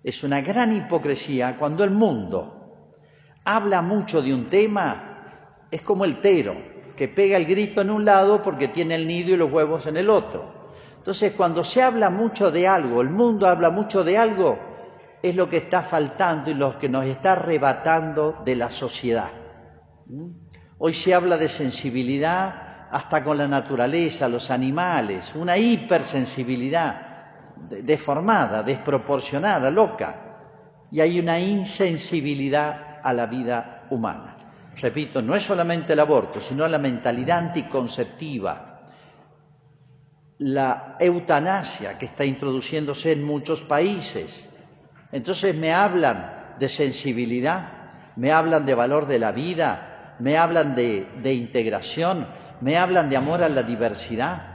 Es 0.04 0.24
una 0.24 0.42
gran 0.42 0.76
hipocresía 0.76 1.58
cuando 1.58 1.84
el 1.84 1.92
mundo 1.92 2.92
habla 3.44 3.82
mucho 3.82 4.22
de 4.22 4.34
un 4.34 4.50
tema, 4.50 5.68
es 5.70 5.82
como 5.82 6.06
el 6.06 6.20
tero, 6.20 6.56
que 6.96 7.08
pega 7.08 7.38
el 7.38 7.46
grito 7.46 7.82
en 7.82 7.90
un 7.90 8.06
lado 8.06 8.42
porque 8.42 8.68
tiene 8.68 8.96
el 8.96 9.08
nido 9.08 9.32
y 9.32 9.38
los 9.38 9.52
huevos 9.52 9.88
en 9.88 9.98
el 9.98 10.10
otro. 10.10 10.70
Entonces, 10.98 11.32
cuando 11.32 11.64
se 11.64 11.82
habla 11.82 12.12
mucho 12.12 12.52
de 12.52 12.68
algo, 12.68 13.02
el 13.02 13.10
mundo 13.10 13.48
habla 13.48 13.72
mucho 13.72 14.04
de 14.04 14.18
algo, 14.18 14.60
es 15.24 15.36
lo 15.36 15.50
que 15.50 15.58
está 15.58 15.82
faltando 15.82 16.52
y 16.52 16.54
lo 16.54 16.78
que 16.78 16.90
nos 16.90 17.06
está 17.06 17.34
arrebatando 17.34 18.38
de 18.46 18.56
la 18.56 18.70
sociedad. 18.70 19.32
¿Mm? 20.06 20.30
Hoy 20.78 20.94
se 20.94 21.14
habla 21.14 21.38
de 21.38 21.48
sensibilidad 21.48 22.71
hasta 22.92 23.24
con 23.24 23.38
la 23.38 23.48
naturaleza, 23.48 24.28
los 24.28 24.52
animales, 24.52 25.34
una 25.36 25.58
hipersensibilidad 25.58 27.12
deformada, 27.70 28.64
desproporcionada, 28.64 29.72
loca. 29.72 30.88
Y 30.92 31.00
hay 31.00 31.20
una 31.20 31.40
insensibilidad 31.40 33.00
a 33.02 33.14
la 33.14 33.28
vida 33.28 33.88
humana. 33.92 34.36
Repito, 34.76 35.22
no 35.22 35.36
es 35.36 35.44
solamente 35.44 35.94
el 35.94 36.00
aborto, 36.00 36.42
sino 36.42 36.68
la 36.68 36.80
mentalidad 36.80 37.38
anticonceptiva, 37.38 38.84
la 40.40 40.98
eutanasia 41.00 41.98
que 41.98 42.06
está 42.06 42.26
introduciéndose 42.26 43.14
en 43.14 43.24
muchos 43.24 43.62
países. 43.62 44.50
Entonces 45.12 45.56
me 45.56 45.72
hablan 45.72 46.56
de 46.60 46.68
sensibilidad, 46.68 47.90
me 48.16 48.32
hablan 48.32 48.66
de 48.66 48.76
valor 48.76 49.08
de 49.08 49.20
la 49.20 49.32
vida, 49.32 50.16
me 50.20 50.38
hablan 50.38 50.76
de, 50.76 51.08
de 51.22 51.34
integración, 51.34 52.28
me 52.62 52.78
hablan 52.78 53.10
de 53.10 53.18
amor 53.18 53.44
a 53.44 53.50
la 53.50 53.64
diversidad. 53.64 54.52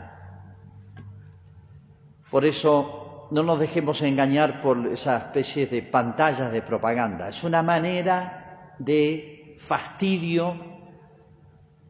Por 2.31 2.45
eso 2.45 3.29
no 3.31 3.43
nos 3.43 3.59
dejemos 3.59 4.03
engañar 4.03 4.61
por 4.61 4.87
esa 4.87 5.17
especie 5.17 5.67
de 5.67 5.83
pantallas 5.83 6.53
de 6.53 6.63
propaganda. 6.63 7.29
Es 7.29 7.45
una 7.45 7.63
manera 7.63 8.75
de 8.79 9.57
fastidio 9.59 10.77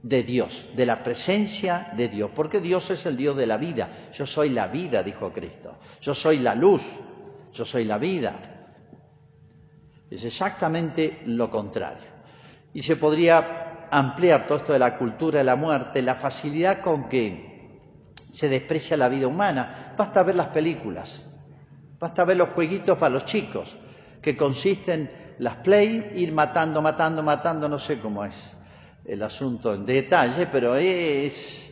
de 0.02 0.22
Dios, 0.22 0.68
de 0.74 0.86
la 0.86 1.02
presencia 1.02 1.92
de 1.96 2.08
Dios, 2.08 2.30
porque 2.34 2.60
Dios 2.60 2.90
es 2.90 3.06
el 3.06 3.16
Dios 3.16 3.36
de 3.36 3.46
la 3.46 3.58
vida. 3.58 3.90
Yo 4.12 4.24
soy 4.24 4.50
la 4.50 4.68
vida, 4.68 5.02
dijo 5.02 5.32
Cristo. 5.32 5.78
Yo 6.00 6.14
soy 6.14 6.38
la 6.38 6.54
luz, 6.54 6.82
yo 7.52 7.64
soy 7.64 7.84
la 7.84 7.98
vida. 7.98 8.40
Es 10.10 10.24
exactamente 10.24 11.22
lo 11.26 11.50
contrario. 11.50 12.06
Y 12.72 12.82
se 12.82 12.96
podría 12.96 13.65
ampliar 13.90 14.46
todo 14.46 14.58
esto 14.58 14.72
de 14.72 14.78
la 14.78 14.96
cultura 14.96 15.38
de 15.38 15.44
la 15.44 15.56
muerte, 15.56 16.02
la 16.02 16.14
facilidad 16.14 16.80
con 16.80 17.08
que 17.08 17.46
se 18.32 18.48
desprecia 18.48 18.96
la 18.96 19.08
vida 19.08 19.26
humana. 19.26 19.94
Basta 19.96 20.22
ver 20.22 20.36
las 20.36 20.48
películas, 20.48 21.24
basta 21.98 22.24
ver 22.24 22.36
los 22.36 22.50
jueguitos 22.50 22.98
para 22.98 23.14
los 23.14 23.24
chicos 23.24 23.76
que 24.20 24.36
consisten 24.36 25.10
las 25.38 25.56
play, 25.56 26.10
ir 26.14 26.32
matando, 26.32 26.82
matando, 26.82 27.22
matando, 27.22 27.68
no 27.68 27.78
sé 27.78 28.00
cómo 28.00 28.24
es 28.24 28.54
el 29.04 29.22
asunto 29.22 29.72
en 29.72 29.86
detalle, 29.86 30.48
pero 30.50 30.74
es 30.74 31.70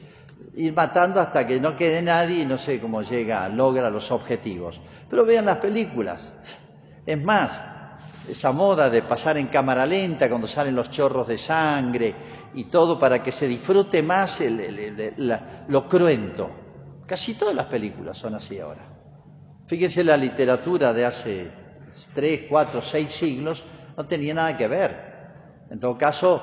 ir 0.55 0.72
matando 0.72 1.20
hasta 1.20 1.46
que 1.46 1.59
no 1.61 1.74
quede 1.74 2.00
nadie 2.00 2.42
y 2.42 2.46
no 2.46 2.57
sé 2.57 2.79
cómo 2.79 3.03
llega, 3.03 3.48
logra 3.48 3.90
los 3.90 4.12
objetivos. 4.12 4.81
Pero 5.11 5.24
vean 5.24 5.46
las 5.46 5.57
películas. 5.57 6.33
Es 7.05 7.22
más, 7.22 7.61
esa 8.29 8.53
moda 8.53 8.89
de 8.89 9.03
pasar 9.03 9.37
en 9.37 9.49
cámara 9.49 9.85
lenta 9.85 10.29
cuando 10.29 10.47
salen 10.47 10.75
los 10.75 10.91
chorros 10.91 11.29
de 11.29 11.39
sangre 11.39 12.15
y 12.55 12.65
todo 12.65 12.99
para 12.99 13.23
que 13.23 13.33
se 13.33 13.47
disfrute 13.47 14.03
más 14.03 14.43
lo 15.69 15.89
cruento. 15.89 16.51
Casi 17.07 17.35
todas 17.35 17.55
las 17.55 17.67
películas 17.67 18.17
son 18.17 18.35
así 18.35 18.59
ahora. 18.59 18.83
Fíjense 19.67 20.05
la 20.05 20.17
literatura 20.17 20.93
de 20.93 21.05
hace 21.05 21.53
tres, 22.15 22.43
cuatro, 22.49 22.83
seis 22.83 23.15
siglos, 23.15 23.65
no 23.97 24.07
tenía 24.07 24.35
nada 24.35 24.57
que 24.57 24.69
ver. 24.69 25.15
En 25.71 25.79
todo 25.79 25.97
caso, 25.99 26.43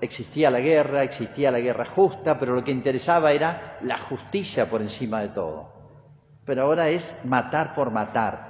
existía 0.00 0.50
la 0.50 0.60
guerra, 0.60 1.02
existía 1.02 1.50
la 1.50 1.60
guerra 1.60 1.84
justa, 1.84 2.38
pero 2.38 2.54
lo 2.54 2.64
que 2.64 2.70
interesaba 2.70 3.32
era 3.32 3.78
la 3.82 3.98
justicia 3.98 4.68
por 4.68 4.82
encima 4.82 5.20
de 5.20 5.28
todo. 5.28 5.72
Pero 6.44 6.62
ahora 6.62 6.88
es 6.88 7.14
matar 7.24 7.74
por 7.74 7.90
matar. 7.90 8.48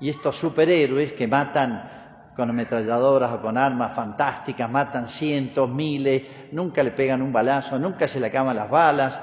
Y 0.00 0.08
estos 0.08 0.36
superhéroes 0.36 1.12
que 1.12 1.28
matan 1.28 1.99
con 2.40 2.48
ametralladoras 2.48 3.34
o 3.34 3.42
con 3.42 3.58
armas 3.58 3.92
fantásticas, 3.92 4.70
matan 4.70 5.06
cientos, 5.06 5.68
miles, 5.68 6.22
nunca 6.52 6.82
le 6.82 6.90
pegan 6.90 7.20
un 7.20 7.34
balazo, 7.34 7.78
nunca 7.78 8.08
se 8.08 8.18
le 8.18 8.28
acaban 8.28 8.56
las 8.56 8.70
balas. 8.70 9.20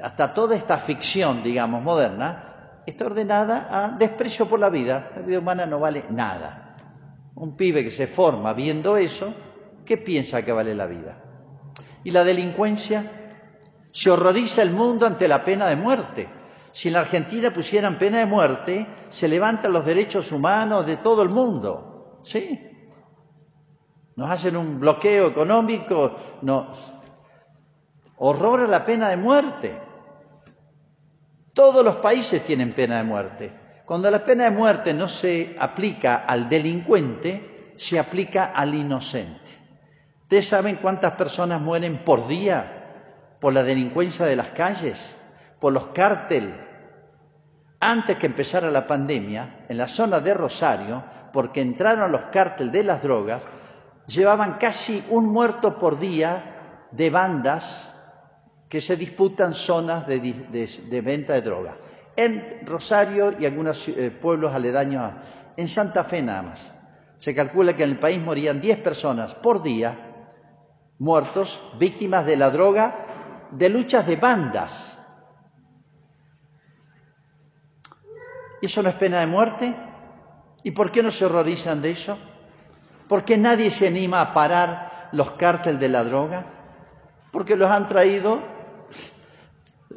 Hasta 0.00 0.32
toda 0.32 0.54
esta 0.54 0.76
ficción, 0.76 1.42
digamos, 1.42 1.82
moderna, 1.82 2.82
está 2.86 3.06
ordenada 3.06 3.66
a 3.68 3.88
desprecio 3.88 4.48
por 4.48 4.60
la 4.60 4.70
vida. 4.70 5.10
La 5.16 5.22
vida 5.22 5.40
humana 5.40 5.66
no 5.66 5.80
vale 5.80 6.04
nada. 6.10 6.76
Un 7.34 7.56
pibe 7.56 7.82
que 7.82 7.90
se 7.90 8.06
forma 8.06 8.52
viendo 8.52 8.96
eso, 8.96 9.34
¿qué 9.84 9.96
piensa 9.96 10.42
que 10.42 10.52
vale 10.52 10.72
la 10.76 10.86
vida? 10.86 11.18
Y 12.04 12.12
la 12.12 12.22
delincuencia, 12.22 13.10
se 13.90 14.08
horroriza 14.08 14.62
el 14.62 14.70
mundo 14.70 15.04
ante 15.04 15.26
la 15.26 15.44
pena 15.44 15.66
de 15.66 15.74
muerte. 15.74 16.28
Si 16.70 16.86
en 16.86 16.94
la 16.94 17.00
Argentina 17.00 17.52
pusieran 17.52 17.98
pena 17.98 18.18
de 18.18 18.26
muerte, 18.26 18.86
se 19.08 19.26
levantan 19.26 19.72
los 19.72 19.84
derechos 19.84 20.30
humanos 20.30 20.86
de 20.86 20.96
todo 20.96 21.24
el 21.24 21.30
mundo. 21.30 21.90
¿Sí? 22.24 22.58
Nos 24.16 24.30
hacen 24.30 24.56
un 24.56 24.80
bloqueo 24.80 25.28
económico, 25.28 26.16
nos 26.42 26.94
horrora 28.16 28.66
la 28.66 28.84
pena 28.84 29.10
de 29.10 29.16
muerte. 29.16 29.80
Todos 31.52 31.84
los 31.84 31.96
países 31.96 32.44
tienen 32.44 32.74
pena 32.74 32.98
de 32.98 33.04
muerte. 33.04 33.52
Cuando 33.84 34.10
la 34.10 34.24
pena 34.24 34.44
de 34.44 34.50
muerte 34.50 34.94
no 34.94 35.06
se 35.06 35.54
aplica 35.58 36.16
al 36.16 36.48
delincuente, 36.48 37.72
se 37.76 37.98
aplica 37.98 38.46
al 38.46 38.74
inocente. 38.74 39.50
¿Ustedes 40.22 40.48
saben 40.48 40.76
cuántas 40.76 41.12
personas 41.12 41.60
mueren 41.60 42.02
por 42.04 42.26
día 42.26 43.36
por 43.40 43.52
la 43.52 43.62
delincuencia 43.62 44.24
de 44.24 44.36
las 44.36 44.50
calles, 44.50 45.16
por 45.60 45.72
los 45.72 45.88
cárteles? 45.88 46.63
Antes 47.86 48.16
que 48.16 48.24
empezara 48.24 48.70
la 48.70 48.86
pandemia, 48.86 49.66
en 49.68 49.76
la 49.76 49.88
zona 49.88 50.18
de 50.20 50.32
Rosario, 50.32 51.04
porque 51.30 51.60
entraron 51.60 52.10
los 52.10 52.24
cárteles 52.32 52.72
de 52.72 52.82
las 52.82 53.02
drogas, 53.02 53.42
llevaban 54.06 54.54
casi 54.54 55.04
un 55.10 55.26
muerto 55.26 55.76
por 55.76 55.98
día 55.98 56.86
de 56.92 57.10
bandas 57.10 57.94
que 58.70 58.80
se 58.80 58.96
disputan 58.96 59.52
zonas 59.52 60.06
de, 60.06 61.02
venta 61.04 61.34
de 61.34 61.42
droga. 61.42 61.76
En 62.16 62.64
Rosario 62.64 63.34
y 63.38 63.44
algunos 63.44 63.86
eh, 63.88 64.10
pueblos 64.10 64.54
aledaños, 64.54 65.12
en 65.54 65.68
Santa 65.68 66.04
Fe 66.04 66.22
nada 66.22 66.40
más. 66.40 66.72
Se 67.18 67.34
calcula 67.34 67.76
que 67.76 67.82
en 67.82 67.90
el 67.90 67.98
país 67.98 68.18
morían 68.18 68.62
10 68.62 68.78
personas 68.78 69.34
por 69.34 69.62
día 69.62 70.26
muertos, 70.98 71.60
víctimas 71.78 72.24
de 72.24 72.38
la 72.38 72.50
droga, 72.50 73.50
de 73.50 73.68
luchas 73.68 74.06
de 74.06 74.16
bandas. 74.16 75.03
¿Y 78.64 78.66
eso 78.66 78.82
no 78.82 78.88
es 78.88 78.94
pena 78.94 79.20
de 79.20 79.26
muerte? 79.26 79.76
¿Y 80.62 80.70
por 80.70 80.90
qué 80.90 81.02
no 81.02 81.10
se 81.10 81.26
horrorizan 81.26 81.82
de 81.82 81.90
eso? 81.90 82.16
¿Por 83.06 83.22
qué 83.22 83.36
nadie 83.36 83.70
se 83.70 83.88
anima 83.88 84.22
a 84.22 84.32
parar 84.32 85.10
los 85.12 85.32
cárteles 85.32 85.78
de 85.80 85.90
la 85.90 86.02
droga? 86.02 86.46
Porque 87.30 87.56
los 87.56 87.70
han 87.70 87.86
traído 87.86 88.42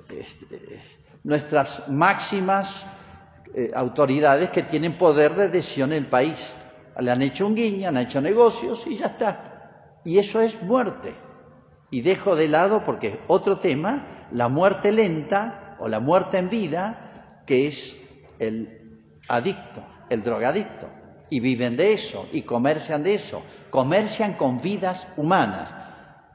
este, 0.09 0.81
nuestras 1.23 1.87
máximas 1.87 2.85
eh, 3.55 3.71
autoridades 3.73 4.49
que 4.49 4.63
tienen 4.63 4.97
poder 4.97 5.33
de 5.35 5.47
decisión 5.47 5.93
en 5.93 5.99
el 5.99 6.09
país. 6.09 6.51
Le 6.99 7.09
han 7.09 7.21
hecho 7.21 7.47
un 7.47 7.55
guiño, 7.55 7.87
han 7.87 7.95
hecho 7.95 8.19
negocios 8.19 8.85
y 8.85 8.97
ya 8.97 9.05
está 9.05 10.01
y 10.03 10.19
eso 10.19 10.41
es 10.41 10.61
muerte. 10.61 11.15
Y 11.89 12.01
dejo 12.01 12.35
de 12.35 12.49
lado, 12.49 12.83
porque 12.83 13.07
es 13.07 13.17
otro 13.27 13.59
tema, 13.59 14.27
la 14.33 14.49
muerte 14.49 14.91
lenta 14.91 15.77
o 15.79 15.87
la 15.87 16.01
muerte 16.01 16.37
en 16.37 16.49
vida, 16.49 17.43
que 17.45 17.69
es 17.69 17.97
el 18.39 19.01
adicto, 19.27 19.83
el 20.09 20.23
drogadicto. 20.23 20.89
Y 21.29 21.41
viven 21.41 21.75
de 21.75 21.93
eso, 21.93 22.27
y 22.31 22.43
comercian 22.43 23.03
de 23.03 23.15
eso, 23.15 23.43
comercian 23.69 24.35
con 24.35 24.61
vidas 24.61 25.07
humanas. 25.17 25.75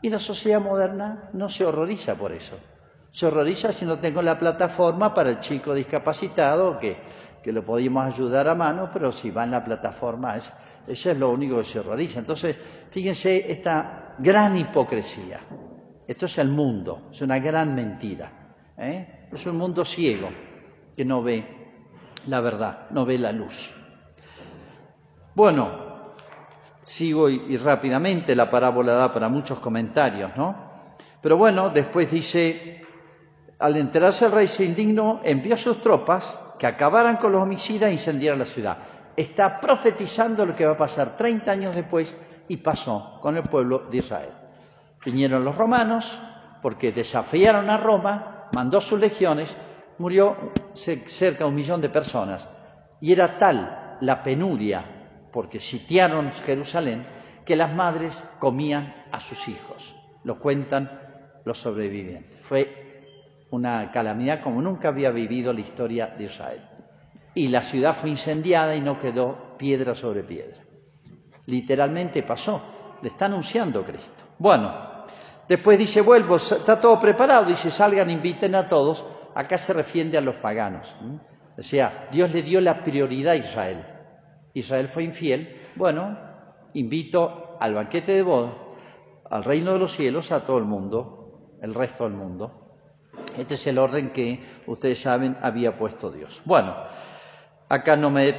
Y 0.02 0.10
la 0.10 0.18
sociedad 0.18 0.60
moderna 0.60 1.30
no 1.32 1.48
se 1.48 1.64
horroriza 1.64 2.16
por 2.16 2.32
eso. 2.32 2.58
Se 3.10 3.26
horroriza 3.26 3.72
si 3.72 3.84
no 3.84 3.98
tengo 3.98 4.20
la 4.20 4.36
plataforma 4.36 5.14
para 5.14 5.30
el 5.30 5.38
chico 5.38 5.74
discapacitado 5.74 6.78
que, 6.78 6.98
que 7.42 7.52
lo 7.52 7.64
podíamos 7.64 8.04
ayudar 8.12 8.48
a 8.48 8.54
mano, 8.54 8.90
pero 8.92 9.12
si 9.12 9.30
va 9.30 9.44
en 9.44 9.52
la 9.52 9.64
plataforma 9.64 10.36
es 10.36 10.52
eso 10.86 11.10
es 11.10 11.18
lo 11.18 11.30
único 11.30 11.58
que 11.58 11.64
se 11.64 11.78
horroriza. 11.78 12.20
Entonces, 12.20 12.56
fíjense 12.90 13.50
esta 13.50 14.14
gran 14.18 14.56
hipocresía. 14.56 15.40
Esto 16.06 16.26
es 16.26 16.38
el 16.38 16.48
mundo, 16.48 17.08
es 17.12 17.22
una 17.22 17.38
gran 17.38 17.74
mentira. 17.74 18.56
¿eh? 18.76 19.28
Es 19.32 19.46
un 19.46 19.56
mundo 19.56 19.84
ciego 19.84 20.28
que 20.96 21.04
no 21.04 21.22
ve 21.22 21.62
la 22.26 22.40
verdad, 22.40 22.87
no 22.90 23.04
ve 23.04 23.18
la 23.18 23.32
luz. 23.32 23.74
Bueno, 25.35 26.02
sigo 26.80 27.28
y, 27.28 27.56
rápidamente, 27.56 28.37
la 28.37 28.48
parábola 28.48 28.92
da 28.92 29.12
para 29.12 29.28
muchos 29.28 29.58
comentarios, 29.61 30.32
¿no? 30.37 30.70
Pero 31.20 31.37
bueno, 31.37 31.70
después 31.70 32.11
dice, 32.11 32.85
al 33.58 33.76
enterarse 33.76 34.26
el 34.26 34.32
rey 34.32 34.48
se 34.48 34.64
indignó, 34.64 35.20
envió 35.22 35.54
a 35.54 35.58
sus 35.58 35.80
tropas 35.80 36.38
que 36.58 36.66
acabaran 36.66 37.16
con 37.16 37.32
los 37.32 37.42
homicidas 37.42 37.90
e 37.90 37.94
incendiaran 37.94 38.38
la 38.38 38.44
ciudad 38.44 38.78
está 39.16 39.61
profetizando 39.61 40.46
lo 40.46 40.54
que 40.54 40.64
va 40.64 40.72
a 40.72 40.76
pasar 40.76 41.14
30 41.16 41.50
años 41.50 41.74
después 41.74 42.16
y 42.48 42.58
pasó 42.58 43.18
con 43.20 43.37
el 43.37 43.42
pueblo 43.44 43.87
de 43.90 43.98
Israel. 43.98 44.30
Vinieron 45.04 45.44
los 45.44 45.56
romanos 45.56 46.20
porque 46.61 46.92
desafiaron 46.92 47.70
a 47.70 47.76
Roma, 47.76 48.48
mandó 48.52 48.80
sus 48.80 49.00
legiones, 49.00 49.56
murió 50.02 50.36
cerca 50.74 51.44
de 51.44 51.44
un 51.44 51.54
millón 51.54 51.80
de 51.80 51.88
personas 51.88 52.48
y 53.00 53.12
era 53.12 53.38
tal 53.38 53.98
la 54.00 54.20
penuria 54.24 55.28
porque 55.30 55.60
sitiaron 55.60 56.32
Jerusalén 56.32 57.06
que 57.44 57.54
las 57.54 57.72
madres 57.72 58.26
comían 58.40 58.92
a 59.12 59.20
sus 59.20 59.46
hijos. 59.46 59.94
Lo 60.24 60.40
cuentan 60.40 60.90
los 61.44 61.58
sobrevivientes. 61.58 62.40
Fue 62.40 63.46
una 63.52 63.92
calamidad 63.92 64.42
como 64.42 64.60
nunca 64.60 64.88
había 64.88 65.12
vivido 65.12 65.52
la 65.52 65.60
historia 65.60 66.08
de 66.08 66.24
Israel 66.24 66.68
y 67.32 67.46
la 67.46 67.62
ciudad 67.62 67.94
fue 67.94 68.10
incendiada 68.10 68.74
y 68.74 68.80
no 68.80 68.98
quedó 68.98 69.56
piedra 69.56 69.94
sobre 69.94 70.24
piedra. 70.24 70.64
Literalmente 71.46 72.24
pasó, 72.24 72.60
le 73.00 73.06
está 73.06 73.26
anunciando 73.26 73.84
Cristo. 73.84 74.24
Bueno, 74.36 75.04
después 75.46 75.78
dice, 75.78 76.00
vuelvo, 76.00 76.36
está 76.36 76.80
todo 76.80 76.98
preparado, 76.98 77.44
dice, 77.44 77.70
salgan, 77.70 78.10
inviten 78.10 78.56
a 78.56 78.66
todos. 78.66 79.04
Acá 79.35 79.59
se 79.59 79.73
refiere 79.73 80.18
a 80.18 80.21
los 80.21 80.37
paganos. 80.37 80.97
O 81.59 81.62
sea, 81.62 82.09
Dios 82.11 82.33
le 82.33 82.42
dio 82.42 82.61
la 82.61 82.83
prioridad 82.83 83.33
a 83.33 83.37
Israel. 83.37 83.87
Israel 84.55 84.88
fue 84.88 85.05
infiel. 85.05 85.57
Bueno, 85.77 86.18
invito 86.75 87.57
al 87.61 87.75
banquete 87.75 88.12
de 88.12 88.23
bodas, 88.23 88.55
al 89.31 89.45
reino 89.45 89.73
de 89.73 89.79
los 89.79 89.92
cielos, 89.92 90.33
a 90.33 90.45
todo 90.45 90.59
el 90.59 90.64
mundo, 90.64 91.57
el 91.62 91.75
resto 91.75 92.05
del 92.05 92.14
mundo. 92.14 92.59
Este 93.38 93.55
es 93.55 93.66
el 93.66 93.79
orden 93.79 94.11
que 94.11 94.45
ustedes 94.66 95.01
saben 95.01 95.37
había 95.40 95.77
puesto 95.77 96.11
Dios. 96.11 96.42
Bueno, 96.45 96.75
Acá 97.73 97.97
no 97.97 98.11
me 98.11 98.38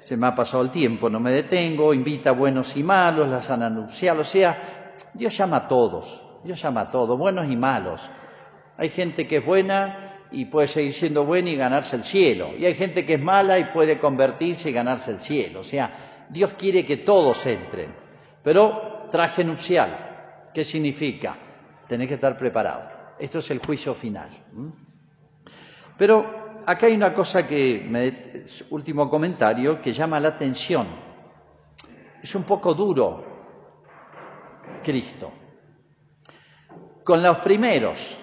se 0.00 0.16
me 0.16 0.26
ha 0.26 0.34
pasado 0.34 0.62
el 0.62 0.70
tiempo, 0.70 1.10
no 1.10 1.20
me 1.20 1.30
detengo, 1.30 1.92
invita 1.92 2.30
a 2.30 2.32
buenos 2.32 2.74
y 2.78 2.82
malos, 2.82 3.30
la 3.30 3.42
sana 3.42 3.68
nupcial, 3.68 4.18
o 4.18 4.24
sea, 4.24 4.58
Dios 5.12 5.36
llama 5.36 5.58
a 5.58 5.68
todos, 5.68 6.24
Dios 6.42 6.62
llama 6.62 6.80
a 6.80 6.90
todos, 6.90 7.18
buenos 7.18 7.50
y 7.50 7.56
malos. 7.58 8.08
Hay 8.78 8.88
gente 8.88 9.26
que 9.26 9.36
es 9.36 9.44
buena 9.44 10.11
y 10.32 10.46
puede 10.46 10.66
seguir 10.66 10.92
siendo 10.92 11.24
buena 11.24 11.50
y 11.50 11.56
ganarse 11.56 11.96
el 11.96 12.04
cielo, 12.04 12.52
y 12.58 12.64
hay 12.64 12.74
gente 12.74 13.04
que 13.04 13.14
es 13.14 13.20
mala 13.20 13.58
y 13.58 13.64
puede 13.64 13.98
convertirse 13.98 14.70
y 14.70 14.72
ganarse 14.72 15.10
el 15.10 15.18
cielo, 15.18 15.60
o 15.60 15.64
sea, 15.64 15.92
Dios 16.28 16.54
quiere 16.54 16.84
que 16.84 16.98
todos 16.98 17.44
entren. 17.46 17.94
Pero 18.42 19.06
traje 19.10 19.44
nupcial, 19.44 20.48
¿qué 20.52 20.64
significa? 20.64 21.38
Tener 21.86 22.08
que 22.08 22.14
estar 22.14 22.36
preparado. 22.36 22.90
Esto 23.18 23.38
es 23.38 23.50
el 23.50 23.58
juicio 23.58 23.94
final. 23.94 24.30
Pero 25.96 26.60
acá 26.66 26.86
hay 26.86 26.94
una 26.94 27.12
cosa 27.12 27.46
que, 27.46 28.44
último 28.70 29.08
comentario, 29.08 29.80
que 29.80 29.92
llama 29.92 30.18
la 30.18 30.28
atención. 30.28 30.88
Es 32.22 32.34
un 32.34 32.44
poco 32.44 32.74
duro 32.74 33.24
Cristo. 34.82 35.32
Con 37.04 37.22
los 37.22 37.38
primeros 37.38 38.18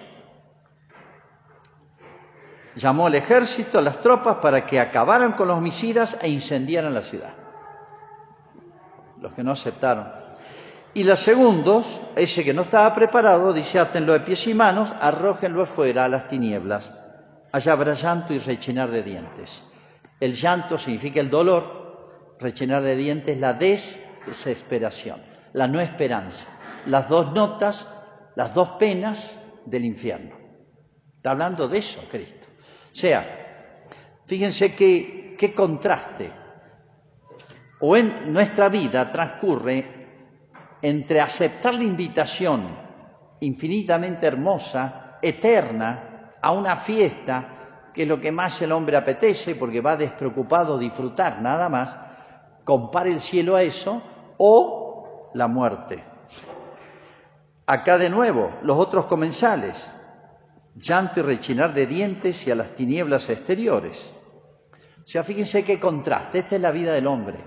llamó 2.74 3.06
al 3.06 3.14
ejército, 3.14 3.78
a 3.78 3.82
las 3.82 4.00
tropas, 4.00 4.36
para 4.36 4.66
que 4.66 4.80
acabaran 4.80 5.32
con 5.32 5.48
los 5.48 5.58
homicidas 5.58 6.16
e 6.20 6.28
incendiaran 6.28 6.94
la 6.94 7.02
ciudad. 7.02 7.34
Los 9.20 9.32
que 9.34 9.44
no 9.44 9.52
aceptaron. 9.52 10.08
Y 10.94 11.04
los 11.04 11.20
segundos, 11.20 12.00
ese 12.16 12.44
que 12.44 12.54
no 12.54 12.62
estaba 12.62 12.92
preparado, 12.94 13.52
dice, 13.52 13.78
átenlo 13.78 14.12
de 14.12 14.20
pies 14.20 14.46
y 14.46 14.54
manos, 14.54 14.92
arrójenlo 15.00 15.62
afuera 15.62 16.04
a 16.04 16.08
las 16.08 16.26
tinieblas 16.26 16.92
allá 17.52 17.72
habrá 17.72 17.94
llanto 17.94 18.34
y 18.34 18.38
rechinar 18.38 18.90
de 18.90 19.02
dientes. 19.02 19.64
El 20.18 20.34
llanto 20.34 20.78
significa 20.78 21.20
el 21.20 21.30
dolor, 21.30 22.36
rechinar 22.38 22.82
de 22.82 22.96
dientes 22.96 23.38
la 23.38 23.54
desesperación. 23.54 25.22
la 25.52 25.66
no 25.66 25.80
esperanza, 25.80 26.46
las 26.86 27.08
dos 27.08 27.32
notas, 27.32 27.88
las 28.36 28.54
dos 28.54 28.70
penas 28.78 29.40
del 29.66 29.84
infierno. 29.84 30.36
Está 31.16 31.32
hablando 31.32 31.66
de 31.66 31.78
eso 31.78 32.00
Cristo. 32.08 32.46
Sea, 32.92 34.20
fíjense 34.26 34.74
qué, 34.74 35.34
qué 35.38 35.54
contraste. 35.54 36.32
O 37.80 37.96
en 37.96 38.32
nuestra 38.32 38.68
vida 38.68 39.10
transcurre 39.10 40.00
entre 40.82 41.20
aceptar 41.20 41.74
la 41.74 41.84
invitación 41.84 42.76
infinitamente 43.40 44.26
hermosa, 44.26 45.18
eterna, 45.22 46.28
a 46.42 46.52
una 46.52 46.76
fiesta, 46.76 47.90
que 47.92 48.02
es 48.02 48.08
lo 48.08 48.20
que 48.20 48.32
más 48.32 48.60
el 48.62 48.72
hombre 48.72 48.96
apetece, 48.96 49.54
porque 49.54 49.80
va 49.80 49.96
despreocupado 49.96 50.78
disfrutar 50.78 51.40
nada 51.42 51.68
más, 51.68 51.96
compare 52.64 53.10
el 53.10 53.20
cielo 53.20 53.56
a 53.56 53.62
eso, 53.62 54.02
o 54.38 55.30
la 55.34 55.48
muerte. 55.48 56.02
Acá 57.66 57.98
de 57.98 58.10
nuevo, 58.10 58.50
los 58.62 58.78
otros 58.78 59.06
comensales, 59.06 59.86
llanto 60.74 61.20
y 61.20 61.22
rechinar 61.22 61.74
de 61.74 61.86
dientes 61.86 62.46
y 62.46 62.50
a 62.50 62.54
las 62.54 62.74
tinieblas 62.74 63.28
exteriores. 63.30 64.12
O 64.72 65.08
sea, 65.08 65.24
fíjense 65.24 65.64
qué 65.64 65.80
contraste, 65.80 66.38
esta 66.38 66.56
es 66.56 66.62
la 66.62 66.70
vida 66.70 66.92
del 66.92 67.06
hombre. 67.06 67.38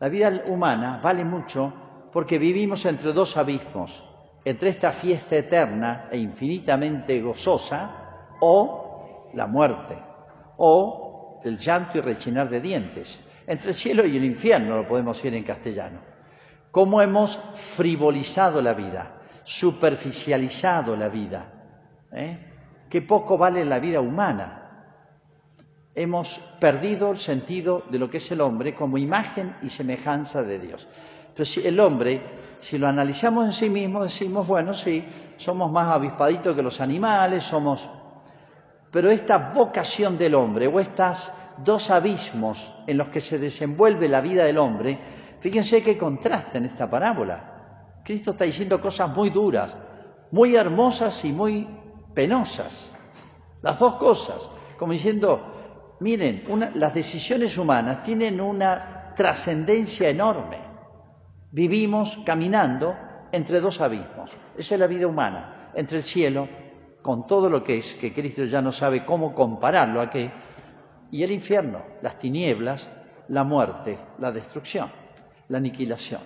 La 0.00 0.08
vida 0.08 0.42
humana 0.48 1.00
vale 1.02 1.24
mucho 1.24 1.72
porque 2.12 2.38
vivimos 2.38 2.84
entre 2.84 3.12
dos 3.12 3.36
abismos, 3.36 4.04
entre 4.44 4.68
esta 4.68 4.92
fiesta 4.92 5.36
eterna 5.36 6.08
e 6.10 6.18
infinitamente 6.18 7.20
gozosa 7.22 8.36
o 8.40 9.30
la 9.34 9.46
muerte, 9.46 10.00
o 10.58 11.40
el 11.42 11.58
llanto 11.58 11.98
y 11.98 12.00
rechinar 12.02 12.48
de 12.48 12.60
dientes, 12.60 13.20
entre 13.46 13.70
el 13.70 13.74
cielo 13.74 14.06
y 14.06 14.16
el 14.16 14.24
infierno, 14.24 14.76
lo 14.76 14.86
podemos 14.86 15.16
decir 15.16 15.34
en 15.34 15.42
castellano. 15.42 16.00
Cómo 16.70 17.00
hemos 17.00 17.38
frivolizado 17.54 18.60
la 18.62 18.74
vida, 18.74 19.20
superficializado 19.44 20.96
la 20.96 21.08
vida, 21.08 21.63
¿eh? 22.14 22.38
qué 22.88 23.02
poco 23.02 23.36
vale 23.36 23.64
la 23.64 23.80
vida 23.80 24.00
humana. 24.00 24.60
Hemos 25.94 26.40
perdido 26.58 27.12
el 27.12 27.18
sentido 27.18 27.84
de 27.90 27.98
lo 27.98 28.10
que 28.10 28.18
es 28.18 28.30
el 28.30 28.40
hombre 28.40 28.74
como 28.74 28.98
imagen 28.98 29.56
y 29.62 29.68
semejanza 29.68 30.42
de 30.42 30.58
Dios. 30.58 30.88
Pero 31.34 31.44
si 31.44 31.66
el 31.66 31.78
hombre, 31.80 32.22
si 32.58 32.78
lo 32.78 32.86
analizamos 32.86 33.44
en 33.44 33.52
sí 33.52 33.70
mismo, 33.70 34.02
decimos, 34.02 34.46
bueno, 34.46 34.74
sí, 34.74 35.04
somos 35.36 35.70
más 35.72 35.88
avispaditos 35.88 36.54
que 36.54 36.62
los 36.62 36.80
animales, 36.80 37.44
somos... 37.44 37.88
Pero 38.90 39.10
esta 39.10 39.50
vocación 39.52 40.16
del 40.16 40.36
hombre 40.36 40.68
o 40.68 40.78
estos 40.78 41.32
dos 41.64 41.90
abismos 41.90 42.72
en 42.86 42.96
los 42.96 43.08
que 43.08 43.20
se 43.20 43.40
desenvuelve 43.40 44.08
la 44.08 44.20
vida 44.20 44.44
del 44.44 44.58
hombre, 44.58 44.98
fíjense 45.40 45.82
qué 45.82 45.98
contraste 45.98 46.58
en 46.58 46.66
esta 46.66 46.88
parábola. 46.88 48.00
Cristo 48.04 48.32
está 48.32 48.44
diciendo 48.44 48.80
cosas 48.80 49.10
muy 49.10 49.30
duras, 49.30 49.76
muy 50.30 50.54
hermosas 50.54 51.24
y 51.24 51.32
muy 51.32 51.66
penosas. 52.14 52.92
Las 53.62 53.78
dos 53.78 53.94
cosas, 53.94 54.50
como 54.78 54.92
diciendo, 54.92 55.96
miren, 56.00 56.42
las 56.74 56.94
decisiones 56.94 57.56
humanas 57.58 58.02
tienen 58.02 58.40
una 58.40 59.12
trascendencia 59.16 60.08
enorme. 60.08 60.58
Vivimos 61.50 62.20
caminando 62.24 62.96
entre 63.32 63.60
dos 63.60 63.80
abismos. 63.80 64.30
Esa 64.56 64.74
es 64.74 64.80
la 64.80 64.86
vida 64.86 65.06
humana, 65.06 65.70
entre 65.74 65.98
el 65.98 66.04
cielo, 66.04 66.48
con 67.02 67.26
todo 67.26 67.50
lo 67.50 67.62
que 67.62 67.78
es, 67.78 67.94
que 67.94 68.12
Cristo 68.12 68.44
ya 68.44 68.62
no 68.62 68.72
sabe 68.72 69.04
cómo 69.04 69.34
compararlo 69.34 70.00
a 70.00 70.10
qué, 70.10 70.30
y 71.10 71.22
el 71.22 71.30
infierno, 71.30 71.82
las 72.02 72.18
tinieblas, 72.18 72.90
la 73.28 73.44
muerte, 73.44 73.98
la 74.18 74.32
destrucción, 74.32 74.90
la 75.48 75.58
aniquilación. 75.58 76.22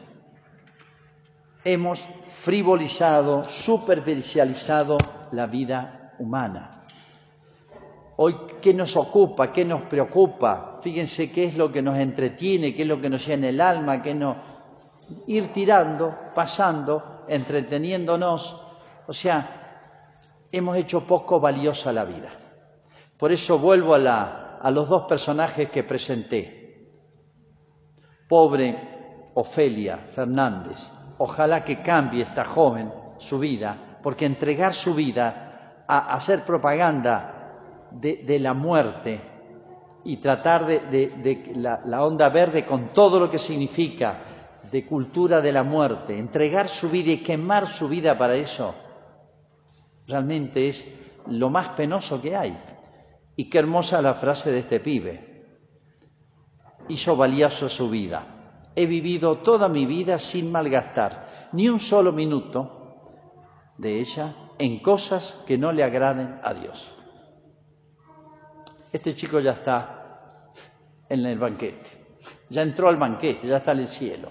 Hemos 1.65 2.03
frivolizado, 2.25 3.45
superficializado 3.45 4.97
la 5.33 5.47
vida 5.47 6.15
humana. 6.19 6.85
Hoy, 8.17 8.37
¿qué 8.61 8.75
nos 8.75 8.97
ocupa? 8.97 9.53
¿Qué 9.53 9.65
nos 9.65 9.83
preocupa? 9.83 10.79
Fíjense 10.83 11.31
qué 11.31 11.45
es 11.45 11.57
lo 11.57 11.71
que 11.71 11.83
nos 11.83 11.97
entretiene, 11.99 12.75
qué 12.75 12.83
es 12.83 12.89
lo 12.89 13.01
que 13.01 13.09
nos 13.11 13.25
llena 13.25 13.49
el 13.49 13.61
alma, 13.61 14.03
qué 14.03 14.15
nos 14.15 14.37
ir 15.27 15.53
tirando, 15.53 16.17
pasando, 16.35 17.25
entreteniéndonos. 17.29 18.61
O 19.07 19.13
sea, 19.13 20.47
hemos 20.51 20.77
hecho 20.77 21.07
poco 21.07 21.41
valiosa 21.41 21.93
la 21.93 22.05
vida. 22.05 22.31
Por 23.17 23.33
eso 23.33 23.59
vuelvo 23.59 23.95
a, 23.95 24.59
a 24.59 24.71
los 24.71 24.89
dos 24.89 25.05
personajes 25.05 25.71
que 25.71 25.85
presenté. 25.85 26.89
Pobre 28.29 29.31
Ofelia 29.35 29.97
Fernández, 29.97 30.91
ojalá 31.19 31.65
que 31.65 31.81
cambie 31.83 32.23
esta 32.25 32.45
joven 32.45 32.93
su 33.19 33.39
vida, 33.39 33.88
porque 34.09 34.25
entregar 34.25 34.73
su 34.73 34.95
vida 34.95 35.85
a 35.87 36.15
hacer 36.15 36.43
propaganda 36.43 37.91
de, 37.91 38.39
la 38.39 38.55
muerte 38.55 39.21
y 40.03 40.17
tratar 40.17 40.65
de, 40.65 41.43
la 41.85 42.03
onda 42.03 42.31
verde 42.31 42.65
con 42.65 42.89
todo 42.95 43.21
lo 43.21 43.31
que 43.31 43.39
significa 43.39 44.23
de 44.73 44.87
cultura 44.87 45.43
de 45.43 45.53
la 45.53 45.63
muerte, 45.63 46.19
entregar 46.19 46.69
su 46.69 46.89
vida 46.89 47.13
y 47.13 47.23
quemar 47.23 47.67
su 47.67 47.87
vida 47.87 48.17
para 48.17 48.35
eso, 48.35 48.75
realmente 50.07 50.71
es 50.71 50.87
lo 51.27 51.51
más 51.51 51.69
penoso 51.77 52.19
que 52.19 52.35
hay. 52.35 52.57
Y 53.37 53.51
qué 53.51 53.59
hermosa 53.59 54.01
la 54.01 54.15
frase 54.15 54.51
de 54.51 54.61
este 54.61 54.81
pibe. 54.81 55.45
Hizo 56.89 57.15
valioso 57.15 57.69
su 57.69 57.91
vida. 57.91 58.71
He 58.75 58.87
vivido 58.87 59.37
toda 59.41 59.69
mi 59.69 59.85
vida 59.85 60.19
sin 60.19 60.51
malgastar 60.51 61.51
ni 61.53 61.69
un 61.69 61.79
solo 61.79 62.11
minuto 62.11 62.78
de 63.79 64.01
ella 64.01 64.35
en 64.59 64.81
cosas 64.81 65.37
que 65.47 65.57
no 65.57 65.73
le 65.73 65.83
agraden 65.83 66.39
a 66.43 66.53
Dios. 66.53 66.95
Este 68.93 69.15
chico 69.15 69.41
ya 69.41 69.53
está 69.53 70.53
en 71.09 71.25
el 71.25 71.39
banquete, 71.39 71.91
ya 72.51 72.63
entró 72.63 72.89
al 72.89 72.97
banquete, 72.97 73.49
ya 73.49 73.57
está 73.59 73.73
en 73.73 73.81
el 73.81 73.89
cielo 73.89 74.31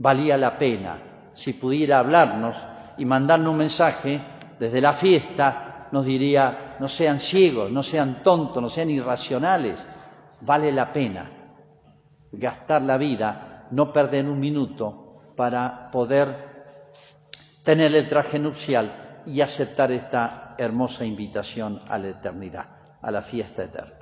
valía 0.00 0.38
la 0.38 0.58
pena. 0.58 1.02
Si 1.32 1.52
pudiera 1.52 1.98
hablarnos 1.98 2.56
y 2.98 3.04
mandarnos 3.04 3.52
un 3.52 3.58
mensaje 3.58 4.20
desde 4.58 4.80
la 4.80 4.92
fiesta, 4.92 5.88
nos 5.92 6.04
diría, 6.04 6.76
no 6.80 6.88
sean 6.88 7.20
ciegos, 7.20 7.70
no 7.70 7.82
sean 7.82 8.22
tontos, 8.22 8.62
no 8.62 8.68
sean 8.68 8.90
irracionales, 8.90 9.86
vale 10.40 10.72
la 10.72 10.92
pena 10.92 11.30
gastar 12.32 12.82
la 12.82 12.96
vida, 12.96 13.66
no 13.72 13.92
perder 13.92 14.26
un 14.26 14.38
minuto 14.38 15.32
para 15.36 15.90
poder 15.90 16.49
tener 17.70 17.94
el 17.94 18.08
traje 18.08 18.40
nupcial 18.40 19.22
y 19.26 19.42
aceptar 19.42 19.92
esta 19.92 20.56
hermosa 20.58 21.04
invitación 21.04 21.80
a 21.88 21.98
la 21.98 22.08
eternidad, 22.08 22.66
a 23.00 23.12
la 23.12 23.22
fiesta 23.22 23.62
eterna. 23.62 23.99